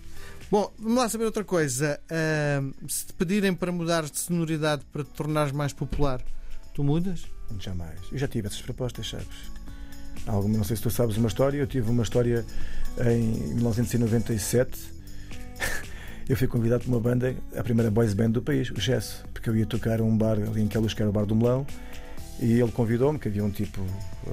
Bom, 0.51 0.71
vamos 0.79 0.99
lá 0.99 1.09
saber 1.09 1.25
outra 1.25 1.45
coisa. 1.45 1.99
Ahm, 2.11 2.73
se 2.89 3.07
te 3.07 3.13
pedirem 3.15 3.55
para 3.55 3.73
mudar 3.73 4.05
de 4.05 4.19
sonoridade 4.19 4.85
para 4.93 5.03
te 5.03 5.11
tornares 5.11 5.53
mais 5.53 5.73
popular, 5.73 6.21
tu 6.75 6.85
mudas? 6.85 7.25
Jamais. 7.59 7.99
Eu 8.11 8.19
já 8.19 8.29
tive 8.29 8.47
essas 8.47 8.61
propostas, 8.61 9.09
sabes? 9.09 9.27
Alguma, 10.27 10.59
não 10.59 10.65
sei 10.65 10.77
se 10.77 10.83
tu 10.83 10.91
sabes 10.91 11.17
uma 11.17 11.29
história. 11.29 11.59
Eu 11.59 11.67
tive 11.67 11.91
uma 11.91 12.03
história 12.03 12.45
em 12.99 13.55
1997. 13.55 14.79
Eu 16.27 16.37
fui 16.39 16.49
convidado 16.49 16.85
por 16.85 16.91
uma 16.91 17.01
banda, 17.01 17.37
a 17.55 17.63
primeira 17.63 17.91
boys 17.91 18.15
band 18.15 18.31
do 18.31 18.41
país, 18.41 18.71
o 18.71 18.81
Gesso, 18.81 19.27
porque 19.35 19.51
eu 19.51 19.55
ia 19.55 19.67
tocar 19.67 20.01
a 20.01 20.03
um 20.03 20.17
bar 20.17 20.39
ali 20.39 20.63
em 20.63 20.67
Queluz, 20.67 20.95
que 20.95 21.03
era 21.03 21.11
o 21.11 21.13
Bar 21.13 21.27
do 21.27 21.37
Melão, 21.37 21.67
e 22.41 22.61
ele 22.61 22.73
convidou-me, 22.73 23.19
que 23.19 23.29
havia 23.29 23.45
um 23.45 23.51
tipo 23.51 23.85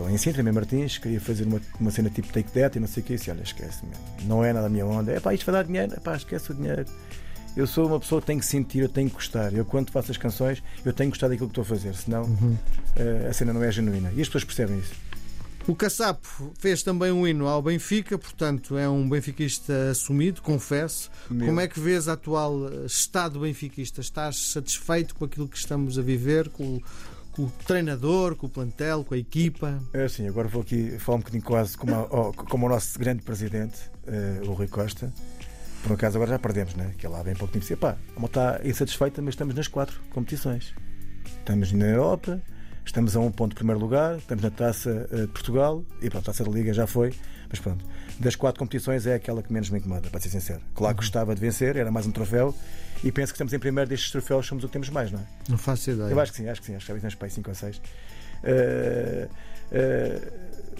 em 0.09 0.17
Sintra, 0.17 0.41
em 0.41 0.53
Martins, 0.53 0.97
queria 0.97 1.19
fazer 1.19 1.45
uma, 1.45 1.59
uma 1.77 1.91
cena 1.91 2.09
tipo 2.09 2.31
take 2.31 2.49
that 2.51 2.77
e 2.77 2.79
não 2.79 2.87
sei 2.87 3.03
o 3.03 3.05
que, 3.05 3.13
e 3.13 3.17
disse, 3.17 3.29
olha, 3.29 3.43
esquece, 3.43 3.83
não 4.23 4.41
é 4.41 4.53
nada 4.53 4.67
a 4.67 4.69
minha 4.69 4.85
onda, 4.85 5.11
é 5.11 5.19
pá, 5.19 5.33
isto 5.33 5.45
vai 5.45 5.55
dar 5.55 5.63
dinheiro, 5.63 5.93
é 5.93 5.99
pá, 5.99 6.15
esquece 6.15 6.51
o 6.51 6.55
dinheiro. 6.55 6.85
Eu 7.55 7.67
sou 7.67 7.85
uma 7.87 7.99
pessoa 7.99 8.21
que 8.21 8.27
tem 8.27 8.39
que 8.39 8.45
sentir, 8.45 8.79
eu 8.79 8.89
tenho 8.89 9.09
que 9.09 9.15
gostar. 9.15 9.53
Eu, 9.53 9.65
quando 9.65 9.91
faço 9.91 10.09
as 10.11 10.17
canções, 10.17 10.63
eu 10.85 10.93
tenho 10.93 11.09
que 11.11 11.17
gostar 11.17 11.27
daquilo 11.27 11.49
que 11.49 11.59
estou 11.59 11.63
a 11.63 11.65
fazer, 11.65 11.93
senão 11.95 12.23
eh, 12.95 13.27
a 13.29 13.33
cena 13.33 13.51
não 13.51 13.61
é 13.61 13.69
genuína. 13.71 14.09
E 14.15 14.21
as 14.21 14.27
pessoas 14.27 14.45
percebem 14.45 14.79
isso. 14.79 14.93
O 15.67 15.75
Caçapo 15.75 16.53
fez 16.57 16.81
também 16.81 17.11
um 17.11 17.27
hino 17.27 17.45
ao 17.47 17.61
Benfica, 17.61 18.17
portanto 18.17 18.77
é 18.77 18.89
um 18.89 19.07
benfiquista 19.07 19.91
assumido, 19.91 20.41
confesso. 20.41 21.11
Meu. 21.29 21.45
Como 21.47 21.59
é 21.59 21.67
que 21.67 21.79
vês 21.79 22.07
o 22.07 22.11
atual 22.11 22.67
eh, 22.67 22.85
estado 22.85 23.39
benfiquista? 23.41 23.99
Estás 24.01 24.37
satisfeito 24.53 25.13
com 25.13 25.25
aquilo 25.25 25.47
que 25.47 25.57
estamos 25.57 25.99
a 25.99 26.01
viver, 26.01 26.49
com, 26.49 26.63
o- 26.77 26.83
com 27.33 27.43
o 27.43 27.51
treinador, 27.67 28.35
com 28.35 28.47
o 28.47 28.49
plantel, 28.49 29.03
com 29.03 29.13
a 29.13 29.17
equipa? 29.17 29.77
É 29.93 30.05
assim, 30.05 30.25
agora 30.27 30.47
vou 30.47 30.61
aqui 30.63 30.97
falar 30.97 31.17
um 31.17 31.19
bocadinho 31.21 31.43
quase 31.43 31.77
como, 31.77 31.93
a- 31.95 32.33
como 32.33 32.65
o 32.65 32.69
nosso 32.69 32.97
grande 32.97 33.21
presidente, 33.21 33.77
eh, 34.07 34.41
o 34.47 34.53
Rui 34.53 34.67
Costa. 34.67 35.13
Por 35.83 35.93
acaso 35.93 36.17
agora 36.17 36.31
já 36.31 36.39
perdemos, 36.39 36.75
né? 36.75 36.93
Que 36.97 37.07
ele 37.07 37.13
lá 37.13 37.23
bem 37.23 37.35
pouco 37.35 37.51
tempo 37.51 37.63
disse: 37.63 37.75
pá, 37.75 37.97
a 38.15 38.19
malta 38.19 38.55
está 38.55 38.67
insatisfeita, 38.67 39.21
mas 39.21 39.33
estamos 39.33 39.55
nas 39.55 39.67
quatro 39.67 39.99
competições. 40.11 40.73
Estamos 41.39 41.71
na 41.71 41.85
Europa, 41.85 42.41
estamos 42.85 43.15
a 43.15 43.19
um 43.19 43.31
ponto 43.31 43.49
de 43.49 43.55
primeiro 43.55 43.79
lugar, 43.79 44.17
estamos 44.17 44.43
na 44.43 44.51
taça 44.51 45.07
eh, 45.11 45.21
de 45.21 45.27
Portugal 45.27 45.83
e 46.01 46.09
pronto, 46.09 46.23
a 46.29 46.31
taça 46.31 46.43
da 46.43 46.51
Liga 46.51 46.73
já 46.73 46.85
foi. 46.85 47.13
Mas 47.49 47.59
pronto, 47.59 47.83
das 48.19 48.35
quatro 48.35 48.59
competições 48.59 49.05
é 49.05 49.15
aquela 49.15 49.43
que 49.43 49.51
menos 49.51 49.69
me 49.69 49.79
incomoda, 49.79 50.09
para 50.09 50.19
ser 50.21 50.29
sincero. 50.29 50.61
Claro 50.73 50.95
que 50.95 51.01
gostava 51.01 51.35
de 51.35 51.41
vencer, 51.41 51.75
era 51.75 51.91
mais 51.91 52.05
um 52.05 52.11
troféu 52.11 52.55
e 53.03 53.11
penso 53.11 53.33
que 53.33 53.35
estamos 53.35 53.51
em 53.51 53.59
primeiro 53.59 53.89
destes 53.89 54.11
troféus, 54.11 54.45
somos 54.45 54.63
o 54.63 54.67
que 54.67 54.73
temos 54.73 54.89
mais, 54.89 55.11
não 55.11 55.19
é? 55.19 55.23
Não 55.49 55.57
faço 55.57 55.91
ideia. 55.91 56.09
Eu 56.09 56.19
acho 56.19 56.31
que 56.31 56.37
sim, 56.37 56.47
acho 56.47 56.61
que 56.61 56.67
sim, 56.67 56.75
acho 56.75 56.85
que 56.85 56.93
já 56.93 56.97
vimos 56.97 57.15
para 57.15 57.27
aí 57.27 57.31
5 57.31 57.49
ou 57.49 57.55
6. 57.55 57.81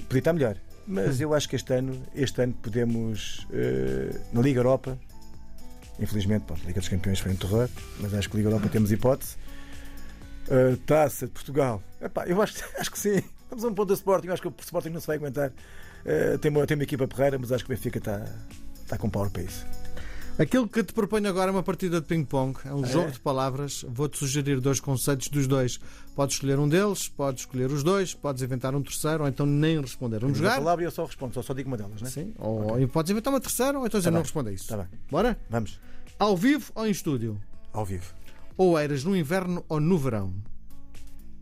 podia 0.08 0.20
estar 0.20 0.34
melhor, 0.34 0.56
mas 0.92 1.22
eu 1.22 1.34
acho 1.34 1.48
que 1.48 1.56
este 1.56 1.74
ano, 1.74 2.06
este 2.14 2.42
ano 2.42 2.54
podemos, 2.62 3.48
eh, 3.52 4.20
na 4.34 4.42
Liga 4.42 4.60
Europa, 4.60 5.00
infelizmente, 6.00 6.44
pronto, 6.44 6.62
a 6.64 6.68
Liga 6.68 6.82
dos 6.82 6.90
Campeões 6.90 7.20
foi 7.20 7.32
um 7.32 7.36
terror, 7.36 7.70
mas 8.02 8.14
acho 8.14 8.30
que 8.30 8.36
Liga 8.36 8.50
Europa 8.50 8.68
temos 8.68 8.92
hipótese. 8.92 9.38
Eh, 10.50 10.76
Taça 10.86 11.28
de 11.28 11.32
Portugal, 11.32 11.82
Epá, 12.02 12.26
eu 12.26 12.42
acho, 12.42 12.56
acho 12.78 12.92
que 12.92 13.00
sim. 13.00 13.24
Estamos 13.44 13.64
a 13.64 13.68
um 13.70 13.74
ponto 13.74 13.88
do 13.88 13.94
Sporting, 13.94 14.28
eu 14.28 14.34
acho 14.34 14.42
que 14.42 14.48
o 14.50 14.54
Sporting 14.60 14.90
não 14.90 15.00
se 15.00 15.08
vai 15.08 15.16
aguentar. 15.16 15.54
Eh, 16.06 16.38
tem, 16.38 16.52
uma, 16.52 16.68
tem 16.68 16.76
uma 16.76 16.84
equipa 16.84 17.08
porreira, 17.08 17.40
mas 17.40 17.54
acho 17.54 17.64
que 17.64 17.72
o 17.72 17.76
Benfica 17.76 18.00
está, 18.00 18.26
está 18.84 18.98
com 18.98 19.10
power 19.10 19.30
para 19.30 19.44
isso. 19.44 19.66
Aquilo 20.42 20.68
que 20.68 20.84
te 20.84 20.92
proponho 20.92 21.30
agora 21.30 21.50
é 21.50 21.54
uma 21.54 21.62
partida 21.62 22.02
de 22.02 22.08
ping-pong, 22.08 22.58
é 22.66 22.74
um 22.74 22.84
Ah, 22.84 22.88
jogo 22.88 23.10
é? 23.10 23.12
de 23.12 23.20
palavras. 23.20 23.86
Vou-te 23.88 24.18
sugerir 24.18 24.60
dois 24.60 24.80
conceitos 24.80 25.28
dos 25.28 25.46
dois. 25.46 25.80
Podes 26.16 26.36
escolher 26.36 26.58
um 26.58 26.68
deles, 26.68 27.08
podes 27.08 27.42
escolher 27.44 27.70
os 27.72 27.84
dois, 27.84 28.16
podes 28.16 28.42
inventar 28.42 28.74
um 28.74 28.82
terceiro 28.82 29.22
ou 29.24 29.30
então 29.30 29.46
nem 29.46 29.80
responder. 29.80 30.18
Vamos 30.20 30.40
jogar? 30.40 30.56
palavra 30.58 30.84
e 30.84 30.88
eu 30.88 30.92
só 30.92 31.06
respondo, 31.06 31.34
só, 31.36 31.44
só 31.44 31.54
digo 31.54 31.68
uma 31.70 31.78
delas, 31.78 32.02
né? 32.02 32.10
Sim. 32.10 32.34
Ou 32.40 32.80
e 32.80 32.88
podes 32.88 33.12
inventar 33.12 33.32
uma 33.32 33.40
terceira 33.40 33.78
ou 33.78 33.86
então 33.86 34.02
Tá 34.02 34.10
não 34.10 34.16
bem. 34.18 34.24
responde 34.24 34.50
a 34.50 34.54
isso. 34.54 34.64
Está 34.64 34.78
bem, 34.78 34.88
Bora? 35.12 35.38
vamos, 35.50 35.80
Ao 36.18 36.36
vivo 36.36 36.72
ou 36.74 36.88
em 36.88 36.92
estúdio? 36.92 37.40
ao 37.72 37.86
vivo. 37.86 38.12
Ou 38.58 38.78
eras 38.80 39.04
no 39.04 39.16
inverno 39.16 39.64
ou 39.70 39.80
no 39.80 39.98
verão? 39.98 40.34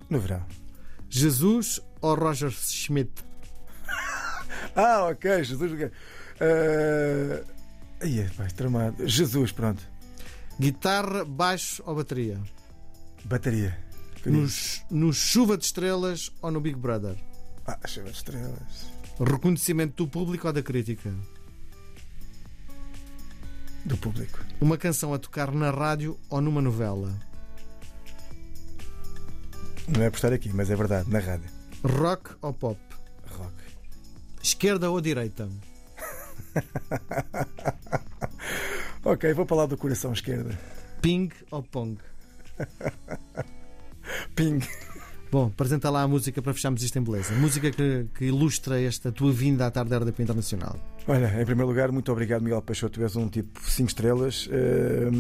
No 0.10 0.20
verão. 0.20 0.46
Jesus 1.10 1.80
ou 2.02 2.16
Roger 2.16 2.52
Schmidt? 2.52 3.12
Ah, 4.76 5.08
ok, 5.10 5.44
Jesus. 5.44 5.72
ok. 5.72 5.86
Uh... 5.86 7.59
Ai, 8.02 8.20
é, 8.20 8.30
pá, 8.30 8.46
tramado. 8.56 9.08
Jesus, 9.08 9.52
pronto. 9.52 9.82
Guitarra, 10.60 11.24
baixo 11.26 11.84
ou 11.86 11.96
bateria? 11.96 12.40
Bateria. 13.26 13.78
Nos, 14.26 14.84
no 14.90 15.14
Chuva 15.14 15.58
de 15.58 15.66
Estrelas 15.66 16.30
ou 16.42 16.52
no 16.52 16.60
Big 16.60 16.78
Brother? 16.78 17.16
Ah, 17.66 17.80
chuva 17.88 18.10
de 18.10 18.18
estrelas. 18.18 18.92
Reconhecimento 19.20 20.04
do 20.04 20.10
público 20.10 20.48
ou 20.48 20.54
da 20.54 20.64
crítica? 20.64 21.14
Do 23.86 23.96
público. 23.98 24.40
Uma 24.60 24.78
canção 24.78 25.14
a 25.14 25.20
tocar 25.20 25.52
na 25.52 25.72
rádio 25.72 26.20
ou 26.30 26.42
numa 26.42 26.62
novela? 26.62 27.14
Não 29.88 30.04
é 30.04 30.10
por 30.10 30.18
estar 30.18 30.34
aqui, 30.34 30.50
mas 30.54 30.70
é 30.70 30.76
verdade, 30.76 31.10
na 31.10 31.20
rádio. 31.20 31.50
Rock 31.84 32.32
ou 32.42 32.54
pop? 32.54 32.80
Rock. 33.38 33.56
Esquerda 34.42 34.90
ou 34.90 35.00
direita? 35.00 35.50
Ok, 39.04 39.34
vou 39.34 39.46
para 39.46 39.58
lá 39.58 39.66
do 39.66 39.78
coração 39.78 40.12
esquerda. 40.12 40.58
Ping 41.02 41.30
ou 41.52 41.64
pong? 41.64 41.98
Ping. 44.36 44.60
Bom, 45.32 45.46
apresenta 45.46 45.90
lá 45.90 46.02
a 46.02 46.08
música 46.08 46.42
para 46.42 46.54
fecharmos 46.54 46.84
isto 46.84 46.98
em 47.00 47.04
beleza. 47.04 47.34
Música 47.36 47.72
que, 47.72 48.08
que 48.16 48.26
ilustra 48.26 48.82
esta 48.82 49.12
tua 49.12 49.32
vinda 49.32 49.66
à 49.66 49.72
tarde 49.72 49.92
da 49.92 50.00
RDP 50.00 50.24
Internacional. 50.24 50.76
Olha, 51.08 51.42
em 51.42 51.46
primeiro 51.46 51.68
lugar, 51.68 51.92
muito 51.92 52.12
obrigado, 52.12 52.42
Miguel 52.42 52.62
Peixoto. 52.62 53.00
Tu 53.00 53.04
és 53.04 53.16
um 53.16 53.30
tipo 53.30 53.60
5 53.62 53.88
estrelas. 53.88 54.48
Uh, 54.48 55.12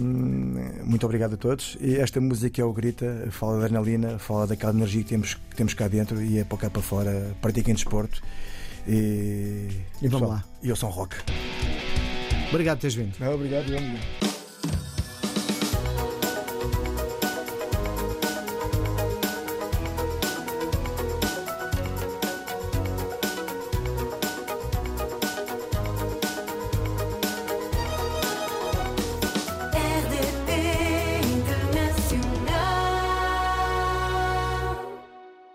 muito 0.84 1.06
obrigado 1.06 1.36
a 1.36 1.38
todos. 1.38 1.78
E 1.80 1.96
esta 1.96 2.20
música 2.20 2.62
é 2.62 2.66
o 2.66 2.74
Grita, 2.74 3.28
fala 3.32 3.60
da 3.60 3.66
adrenalina, 3.66 4.20
fala 4.20 4.46
daquela 4.46 4.74
energia 4.74 5.04
que 5.04 5.10
temos, 5.10 5.36
que 5.36 5.56
temos 5.56 5.74
cá 5.74 5.88
dentro 5.88 6.22
e 6.22 6.40
é 6.40 6.44
para 6.44 6.58
cá 6.58 6.70
para 6.70 6.82
fora. 6.82 7.36
Pratiquem 7.42 7.74
desporto. 7.74 8.22
E, 8.88 9.70
e 10.02 10.08
vamos 10.08 10.20
pessoal, 10.20 10.32
lá. 10.32 10.44
E 10.64 10.70
eu 10.70 10.76
sou 10.76 10.90
rock. 10.90 11.16
Obrigado 12.50 12.78
por 12.78 12.82
teres 12.82 12.96
vindo. 12.96 13.16
Não, 13.20 13.34
obrigado, 13.34 13.70
eu, 13.70 14.29